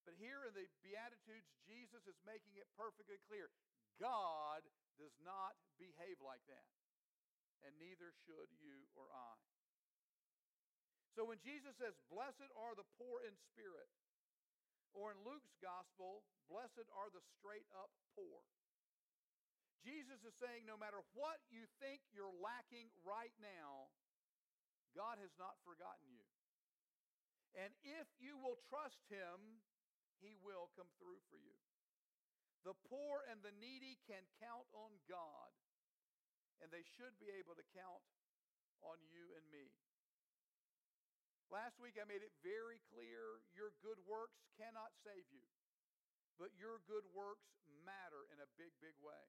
But 0.06 0.14
here 0.22 0.46
in 0.46 0.54
the 0.54 0.70
Beatitudes, 0.86 1.50
Jesus 1.66 2.06
is 2.06 2.18
making 2.24 2.54
it 2.62 2.70
perfectly 2.78 3.18
clear 3.26 3.50
God 3.98 4.62
does 5.02 5.18
not 5.26 5.58
behave 5.82 6.22
like 6.22 6.46
that, 6.48 6.70
and 7.66 7.74
neither 7.82 8.14
should 8.24 8.54
you 8.62 8.86
or 8.94 9.10
I. 9.10 9.36
So 11.18 11.26
when 11.26 11.40
Jesus 11.42 11.74
says, 11.80 11.98
Blessed 12.12 12.52
are 12.54 12.78
the 12.78 12.88
poor 13.02 13.26
in 13.26 13.34
spirit, 13.52 13.90
or 14.96 15.12
in 15.12 15.20
Luke's 15.28 15.56
gospel, 15.60 16.24
blessed 16.48 16.88
are 16.96 17.12
the 17.12 17.24
straight 17.36 17.68
up 17.76 17.92
poor. 18.16 18.44
Jesus 19.84 20.24
is 20.26 20.34
saying 20.42 20.66
no 20.66 20.80
matter 20.80 21.04
what 21.14 21.44
you 21.54 21.68
think 21.78 22.02
you're 22.10 22.34
lacking 22.42 22.90
right 23.06 23.36
now, 23.38 23.92
God 24.98 25.20
has 25.20 25.36
not 25.38 25.60
forgotten 25.68 26.08
you. 26.10 26.26
And 27.56 27.72
if 27.84 28.08
you 28.20 28.36
will 28.40 28.60
trust 28.68 29.00
Him, 29.08 29.62
He 30.24 30.36
will 30.42 30.72
come 30.76 30.90
through 31.00 31.20
for 31.28 31.40
you. 31.40 31.58
The 32.66 32.78
poor 32.90 33.22
and 33.30 33.46
the 33.46 33.54
needy 33.62 34.02
can 34.10 34.26
count 34.42 34.66
on 34.74 34.90
God, 35.06 35.54
and 36.64 36.74
they 36.74 36.82
should 36.98 37.14
be 37.22 37.30
able 37.38 37.54
to 37.54 37.66
count 37.78 38.02
on 38.82 38.98
you 39.14 39.38
and 39.38 39.46
me. 39.54 39.70
Last 41.54 41.78
week 41.78 42.02
I 42.02 42.10
made 42.10 42.26
it 42.26 42.34
very 42.42 42.82
clear 42.90 43.46
your 43.54 43.70
good 43.86 44.02
works 44.10 44.42
cannot 44.58 44.90
save 45.06 45.30
you, 45.30 45.46
but 46.42 46.50
your 46.58 46.82
good 46.90 47.06
works 47.14 47.46
matter 47.86 48.26
in 48.34 48.42
a 48.42 48.50
big, 48.58 48.74
big 48.82 48.98
way. 48.98 49.24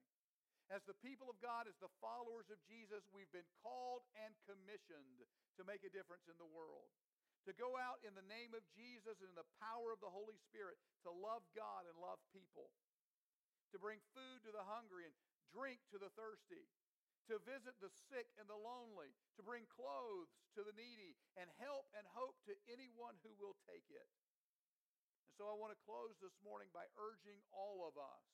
As 0.73 0.83
the 0.89 0.99
people 0.99 1.31
of 1.31 1.39
God, 1.39 1.71
as 1.71 1.79
the 1.79 1.93
followers 2.03 2.51
of 2.51 2.59
Jesus, 2.67 3.05
we've 3.15 3.31
been 3.31 3.47
called 3.63 4.03
and 4.19 4.35
commissioned 4.49 5.23
to 5.61 5.63
make 5.63 5.87
a 5.87 5.93
difference 5.93 6.27
in 6.27 6.35
the 6.41 6.49
world. 6.51 6.91
To 7.47 7.55
go 7.55 7.79
out 7.79 8.03
in 8.03 8.11
the 8.19 8.27
name 8.27 8.59
of 8.59 8.67
Jesus 8.75 9.23
and 9.23 9.31
in 9.31 9.39
the 9.39 9.47
power 9.63 9.95
of 9.95 10.03
the 10.03 10.11
Holy 10.11 10.35
Spirit 10.51 10.77
to 11.07 11.15
love 11.15 11.47
God 11.55 11.87
and 11.87 11.95
love 12.03 12.19
people. 12.35 12.75
To 13.71 13.79
bring 13.79 14.03
food 14.15 14.43
to 14.43 14.51
the 14.51 14.67
hungry 14.67 15.07
and 15.07 15.15
drink 15.55 15.79
to 15.95 15.99
the 16.03 16.11
thirsty 16.19 16.67
to 17.27 17.43
visit 17.43 17.75
the 17.83 17.91
sick 17.91 18.31
and 18.39 18.47
the 18.47 18.59
lonely, 18.59 19.11
to 19.35 19.43
bring 19.43 19.67
clothes 19.67 20.31
to 20.55 20.63
the 20.63 20.75
needy, 20.79 21.19
and 21.35 21.51
help 21.59 21.91
and 21.99 22.07
hope 22.15 22.39
to 22.47 22.55
anyone 22.71 23.19
who 23.27 23.35
will 23.39 23.59
take 23.67 23.87
it. 23.91 24.09
And 25.27 25.35
so 25.35 25.51
I 25.51 25.59
want 25.59 25.75
to 25.75 25.87
close 25.87 26.15
this 26.23 26.39
morning 26.47 26.71
by 26.71 26.87
urging 26.95 27.43
all 27.51 27.83
of 27.83 27.99
us 27.99 28.27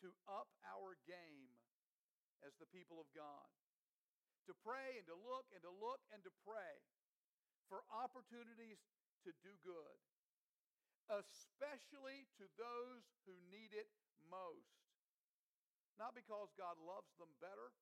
to 0.00 0.16
up 0.26 0.48
our 0.64 0.96
game 1.04 1.52
as 2.40 2.56
the 2.56 2.70
people 2.72 2.96
of 3.02 3.08
God, 3.12 3.48
to 4.48 4.56
pray 4.64 4.96
and 4.96 5.06
to 5.12 5.16
look 5.28 5.44
and 5.52 5.60
to 5.60 5.72
look 5.72 6.00
and 6.08 6.24
to 6.24 6.32
pray 6.48 6.80
for 7.68 7.84
opportunities 7.92 8.80
to 9.24 9.30
do 9.44 9.52
good, 9.64 9.98
especially 11.12 12.28
to 12.40 12.44
those 12.56 13.04
who 13.28 13.36
need 13.52 13.72
it 13.76 13.88
most. 14.28 14.88
Not 16.00 16.16
because 16.16 16.52
God 16.56 16.80
loves 16.80 17.12
them 17.20 17.30
better, 17.40 17.72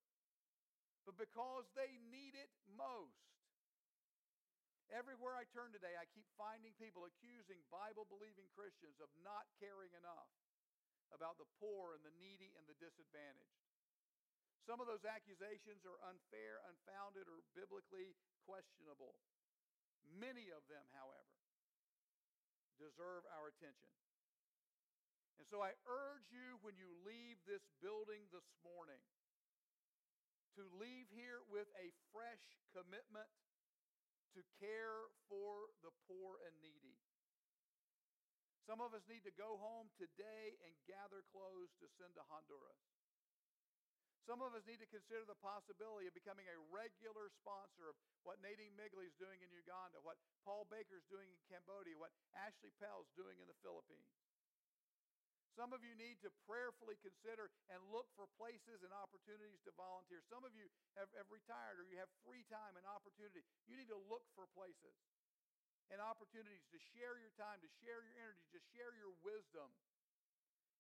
but 1.07 1.14
because 1.14 1.70
they 1.79 1.99
need 2.11 2.35
it 2.35 2.51
most. 2.75 3.27
Everywhere 4.90 5.35
I 5.35 5.46
turn 5.51 5.75
today, 5.75 5.99
I 5.99 6.07
keep 6.14 6.27
finding 6.38 6.70
people 6.79 7.07
accusing 7.07 7.59
Bible 7.75 8.07
believing 8.07 8.46
Christians 8.55 9.03
of 9.03 9.11
not 9.27 9.51
caring 9.59 9.90
enough 9.99 10.31
about 11.11 11.38
the 11.38 11.51
poor 11.59 11.99
and 11.99 12.03
the 12.07 12.14
needy 12.18 12.55
and 12.55 12.66
the 12.70 12.79
disadvantaged. 12.79 13.66
Some 14.62 14.83
of 14.83 14.90
those 14.90 15.07
accusations 15.07 15.87
are 15.87 15.99
unfair, 16.11 16.59
unfounded, 16.66 17.31
or 17.31 17.42
biblically 17.55 18.18
questionable. 18.46 19.14
Many 20.14 20.49
of 20.55 20.62
them, 20.71 20.87
however, 20.95 21.35
deserve 22.79 23.27
our 23.35 23.51
attention. 23.51 23.90
And 25.37 25.47
so 25.49 25.61
I 25.61 25.77
urge 25.85 26.29
you 26.33 26.57
when 26.64 26.79
you 26.81 26.88
leave 27.05 27.37
this 27.45 27.64
building 27.85 28.25
this 28.33 28.49
morning 28.64 29.03
to 30.57 30.64
leave 30.81 31.12
here 31.12 31.45
with 31.53 31.69
a 31.77 31.92
fresh 32.09 32.45
commitment 32.73 33.29
to 34.33 34.40
care 34.57 35.12
for 35.29 35.69
the 35.85 35.92
poor 36.09 36.40
and 36.49 36.57
needy. 36.64 36.97
Some 38.64 38.81
of 38.81 38.97
us 38.97 39.05
need 39.07 39.23
to 39.29 39.35
go 39.37 39.61
home 39.61 39.92
today 40.01 40.57
and 40.64 40.73
gather 40.88 41.23
clothes 41.31 41.71
to 41.79 41.87
send 42.01 42.16
to 42.16 42.25
Honduras. 42.33 42.96
Some 44.27 44.43
of 44.43 44.59
us 44.59 44.67
need 44.67 44.83
to 44.83 44.91
consider 44.91 45.23
the 45.23 45.39
possibility 45.39 46.11
of 46.11 46.15
becoming 46.19 46.51
a 46.51 46.59
regular 46.75 47.31
sponsor 47.31 47.87
of 47.87 47.95
what 48.27 48.43
Nadine 48.43 48.75
Migley 48.75 49.07
is 49.07 49.15
doing 49.23 49.39
in 49.39 49.55
Uganda, 49.55 50.03
what 50.03 50.19
Paul 50.43 50.67
Baker 50.67 50.99
is 50.99 51.07
doing 51.07 51.31
in 51.31 51.39
Cambodia, 51.47 51.95
what 51.95 52.11
Ashley 52.35 52.75
Pell 52.83 53.07
is 53.07 53.11
doing 53.15 53.39
in 53.39 53.47
the 53.47 53.55
Philippines. 53.62 54.11
Some 55.55 55.71
of 55.71 55.81
you 55.87 55.95
need 55.95 56.19
to 56.27 56.35
prayerfully 56.45 56.99
consider 57.01 57.55
and 57.73 57.81
look 57.89 58.11
for 58.19 58.27
places 58.37 58.83
and 58.83 58.93
opportunities 58.93 59.62
to 59.65 59.73
volunteer. 59.73 60.21
Some 60.27 60.43
of 60.43 60.53
you 60.53 60.69
have, 60.99 61.09
have 61.17 61.31
retired 61.33 61.81
or 61.81 61.87
you 61.87 61.97
have 61.97 62.11
free 62.27 62.45
time 62.51 62.77
and 62.77 62.85
opportunity. 62.85 63.41
You 63.65 63.79
need 63.79 63.89
to 63.89 64.03
look 64.11 64.27
for 64.37 64.51
places 64.53 64.99
and 65.89 66.03
opportunities 66.03 66.67
to 66.75 66.79
share 66.93 67.17
your 67.17 67.33
time, 67.39 67.62
to 67.62 67.71
share 67.81 68.03
your 68.03 68.17
energy, 68.21 68.45
to 68.53 68.61
share 68.75 68.93
your 68.99 69.15
wisdom. 69.23 69.71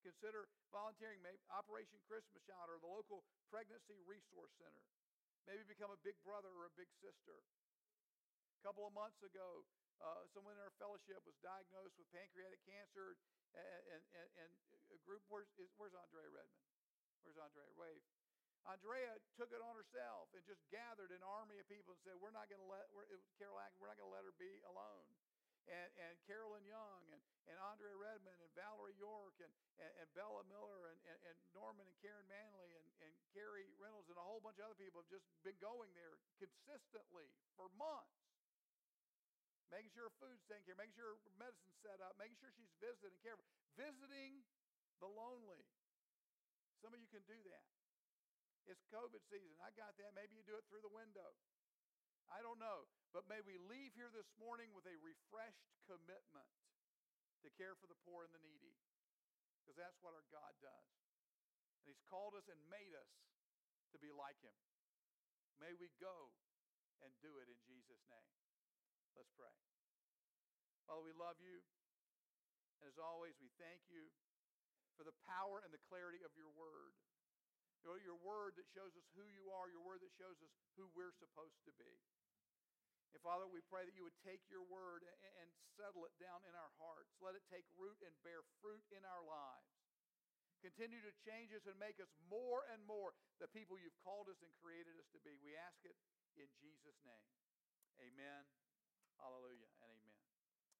Consider 0.06 0.46
volunteering, 0.70 1.18
maybe 1.18 1.42
Operation 1.50 1.98
Christmas 2.06 2.38
Child 2.46 2.70
or 2.70 2.78
the 2.78 2.86
local 2.86 3.26
pregnancy 3.50 3.98
resource 4.06 4.54
center. 4.54 4.86
Maybe 5.50 5.66
become 5.66 5.90
a 5.90 5.98
big 6.06 6.14
brother 6.22 6.46
or 6.54 6.70
a 6.70 6.74
big 6.78 6.86
sister. 7.02 7.42
A 7.42 8.60
couple 8.62 8.86
of 8.86 8.94
months 8.94 9.18
ago, 9.26 9.66
uh, 9.98 10.22
someone 10.30 10.54
in 10.54 10.62
our 10.62 10.74
fellowship 10.78 11.26
was 11.26 11.34
diagnosed 11.42 11.98
with 11.98 12.06
pancreatic 12.14 12.62
cancer, 12.62 13.18
and, 13.56 14.02
and, 14.14 14.28
and 14.46 14.50
a 14.94 14.98
group. 15.02 15.24
Where's, 15.26 15.48
is, 15.56 15.72
where's 15.80 15.96
Andrea 15.96 16.28
Redmond? 16.28 16.66
Where's 17.24 17.40
Andrea? 17.40 17.66
Wave. 17.74 18.04
Andrea 18.66 19.18
took 19.38 19.54
it 19.54 19.62
on 19.62 19.78
herself 19.78 20.30
and 20.34 20.42
just 20.42 20.62
gathered 20.74 21.14
an 21.14 21.22
army 21.22 21.62
of 21.62 21.66
people 21.70 21.94
and 21.94 22.02
said, 22.02 22.18
"We're 22.18 22.34
not 22.34 22.50
going 22.50 22.62
to 22.62 22.66
let 22.66 22.90
Carol 23.38 23.62
We're 23.78 23.90
not 23.90 23.98
going 23.98 24.10
to 24.10 24.14
let 24.14 24.26
her 24.26 24.34
be 24.38 24.58
alone." 24.66 25.06
And, 25.66 25.90
and 25.98 26.14
Carolyn 26.30 26.62
Young 26.62 27.02
and, 27.10 27.22
and 27.50 27.58
Andrea 27.58 27.98
Redmond 27.98 28.38
and 28.38 28.52
Valerie 28.54 28.94
York 28.94 29.34
and, 29.42 29.50
and, 29.82 29.92
and 29.98 30.08
Bella 30.14 30.46
Miller 30.46 30.94
and, 30.94 30.98
and, 31.10 31.18
and, 31.26 31.36
Norman 31.50 31.90
and 31.90 31.98
Karen 31.98 32.22
Manley 32.30 32.70
and, 32.78 32.86
and 33.02 33.12
Carrie 33.34 33.66
Reynolds 33.82 34.06
and 34.06 34.14
a 34.14 34.22
whole 34.22 34.38
bunch 34.38 34.62
of 34.62 34.70
other 34.70 34.78
people 34.78 35.02
have 35.02 35.10
just 35.10 35.26
been 35.42 35.58
going 35.58 35.90
there 35.98 36.22
consistently 36.38 37.26
for 37.58 37.66
months 37.74 38.26
making 39.74 39.90
sure 39.90 40.06
her 40.06 40.16
food's 40.22 40.44
taken 40.46 40.62
care 40.62 40.78
making 40.78 40.94
sure 40.94 41.18
her 41.18 41.34
medicine's 41.34 41.78
set 41.82 41.98
up, 41.98 42.14
making 42.18 42.38
sure 42.38 42.50
she's 42.54 42.70
visited 42.78 43.10
and 43.10 43.20
cared 43.22 43.38
for, 43.38 43.46
visiting 43.74 44.42
the 45.02 45.10
lonely. 45.10 45.62
Some 46.80 46.94
of 46.94 46.98
you 47.00 47.08
can 47.10 47.24
do 47.26 47.36
that. 47.50 47.66
It's 48.66 48.82
COVID 48.90 49.22
season. 49.30 49.54
I 49.62 49.70
got 49.78 49.94
that. 50.02 50.10
Maybe 50.18 50.34
you 50.34 50.42
do 50.42 50.58
it 50.58 50.66
through 50.66 50.82
the 50.82 50.90
window. 50.90 51.34
I 52.30 52.42
don't 52.42 52.58
know. 52.58 52.90
But 53.14 53.30
may 53.30 53.40
we 53.40 53.56
leave 53.70 53.96
here 53.96 54.12
this 54.12 54.28
morning 54.36 54.74
with 54.76 54.84
a 54.84 54.96
refreshed 55.00 55.70
commitment 55.88 56.50
to 57.44 57.48
care 57.56 57.78
for 57.78 57.86
the 57.86 57.98
poor 58.04 58.26
and 58.26 58.32
the 58.34 58.42
needy. 58.42 58.74
Because 59.62 59.78
that's 59.78 59.98
what 60.02 60.12
our 60.12 60.26
God 60.30 60.52
does. 60.60 60.90
And 61.82 61.90
He's 61.90 62.02
called 62.10 62.34
us 62.34 62.46
and 62.50 62.58
made 62.68 62.92
us 62.92 63.12
to 63.94 63.98
be 64.02 64.10
like 64.10 64.38
Him. 64.42 64.54
May 65.62 65.72
we 65.78 65.88
go 66.02 66.34
and 67.00 67.10
do 67.24 67.40
it 67.40 67.48
in 67.48 67.58
Jesus' 67.64 68.04
name. 68.10 68.34
Let's 69.16 69.32
pray. 69.32 69.54
Father, 70.84 71.02
we 71.02 71.16
love 71.16 71.40
you. 71.40 71.64
And 72.82 72.92
as 72.92 73.00
always, 73.00 73.34
we 73.40 73.48
thank 73.56 73.80
you 73.88 74.12
for 74.94 75.08
the 75.08 75.16
power 75.24 75.64
and 75.64 75.72
the 75.72 75.82
clarity 75.88 76.20
of 76.24 76.32
your 76.36 76.52
word. 76.52 76.92
Your 77.86 78.18
word 78.18 78.58
that 78.58 78.66
shows 78.74 78.90
us 78.98 79.06
who 79.14 79.22
you 79.30 79.46
are, 79.54 79.70
your 79.70 79.82
word 79.86 80.02
that 80.02 80.10
shows 80.18 80.34
us 80.42 80.50
who 80.74 80.90
we're 80.98 81.14
supposed 81.22 81.62
to 81.70 81.72
be. 81.78 81.94
And 83.16 83.24
Father, 83.24 83.48
we 83.48 83.64
pray 83.72 83.80
that 83.88 83.96
you 83.96 84.04
would 84.04 84.20
take 84.28 84.44
your 84.52 84.60
word 84.68 85.00
and 85.40 85.48
settle 85.72 86.04
it 86.04 86.12
down 86.20 86.44
in 86.44 86.52
our 86.52 86.68
hearts. 86.76 87.16
Let 87.24 87.32
it 87.32 87.40
take 87.48 87.64
root 87.72 87.96
and 88.04 88.12
bear 88.20 88.44
fruit 88.60 88.84
in 88.92 89.00
our 89.08 89.24
lives. 89.24 89.72
Continue 90.60 91.00
to 91.00 91.08
change 91.24 91.48
us 91.56 91.64
and 91.64 91.80
make 91.80 91.96
us 91.96 92.12
more 92.28 92.68
and 92.68 92.84
more 92.84 93.16
the 93.40 93.48
people 93.48 93.80
you've 93.80 93.96
called 94.04 94.28
us 94.28 94.36
and 94.44 94.52
created 94.60 95.00
us 95.00 95.08
to 95.16 95.20
be. 95.24 95.32
We 95.40 95.56
ask 95.56 95.80
it 95.88 95.96
in 96.36 96.44
Jesus' 96.60 97.00
name. 97.08 97.32
Amen. 98.04 98.44
Hallelujah 99.16 99.64
and 99.80 99.88
amen. 99.96 100.20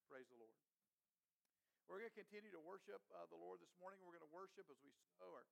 Praise 0.05 0.29
the 0.29 0.37
Lord. 0.37 0.61
We're 1.89 2.05
going 2.05 2.13
to 2.13 2.21
continue 2.21 2.53
to 2.53 2.61
worship 2.61 3.01
uh, 3.17 3.25
the 3.33 3.41
Lord 3.41 3.65
this 3.65 3.73
morning. 3.81 4.05
We're 4.05 4.13
going 4.13 4.29
to 4.29 4.37
worship 4.37 4.69
as 4.69 4.77
we 4.85 4.93
sow. 5.17 5.33
Our 5.33 5.49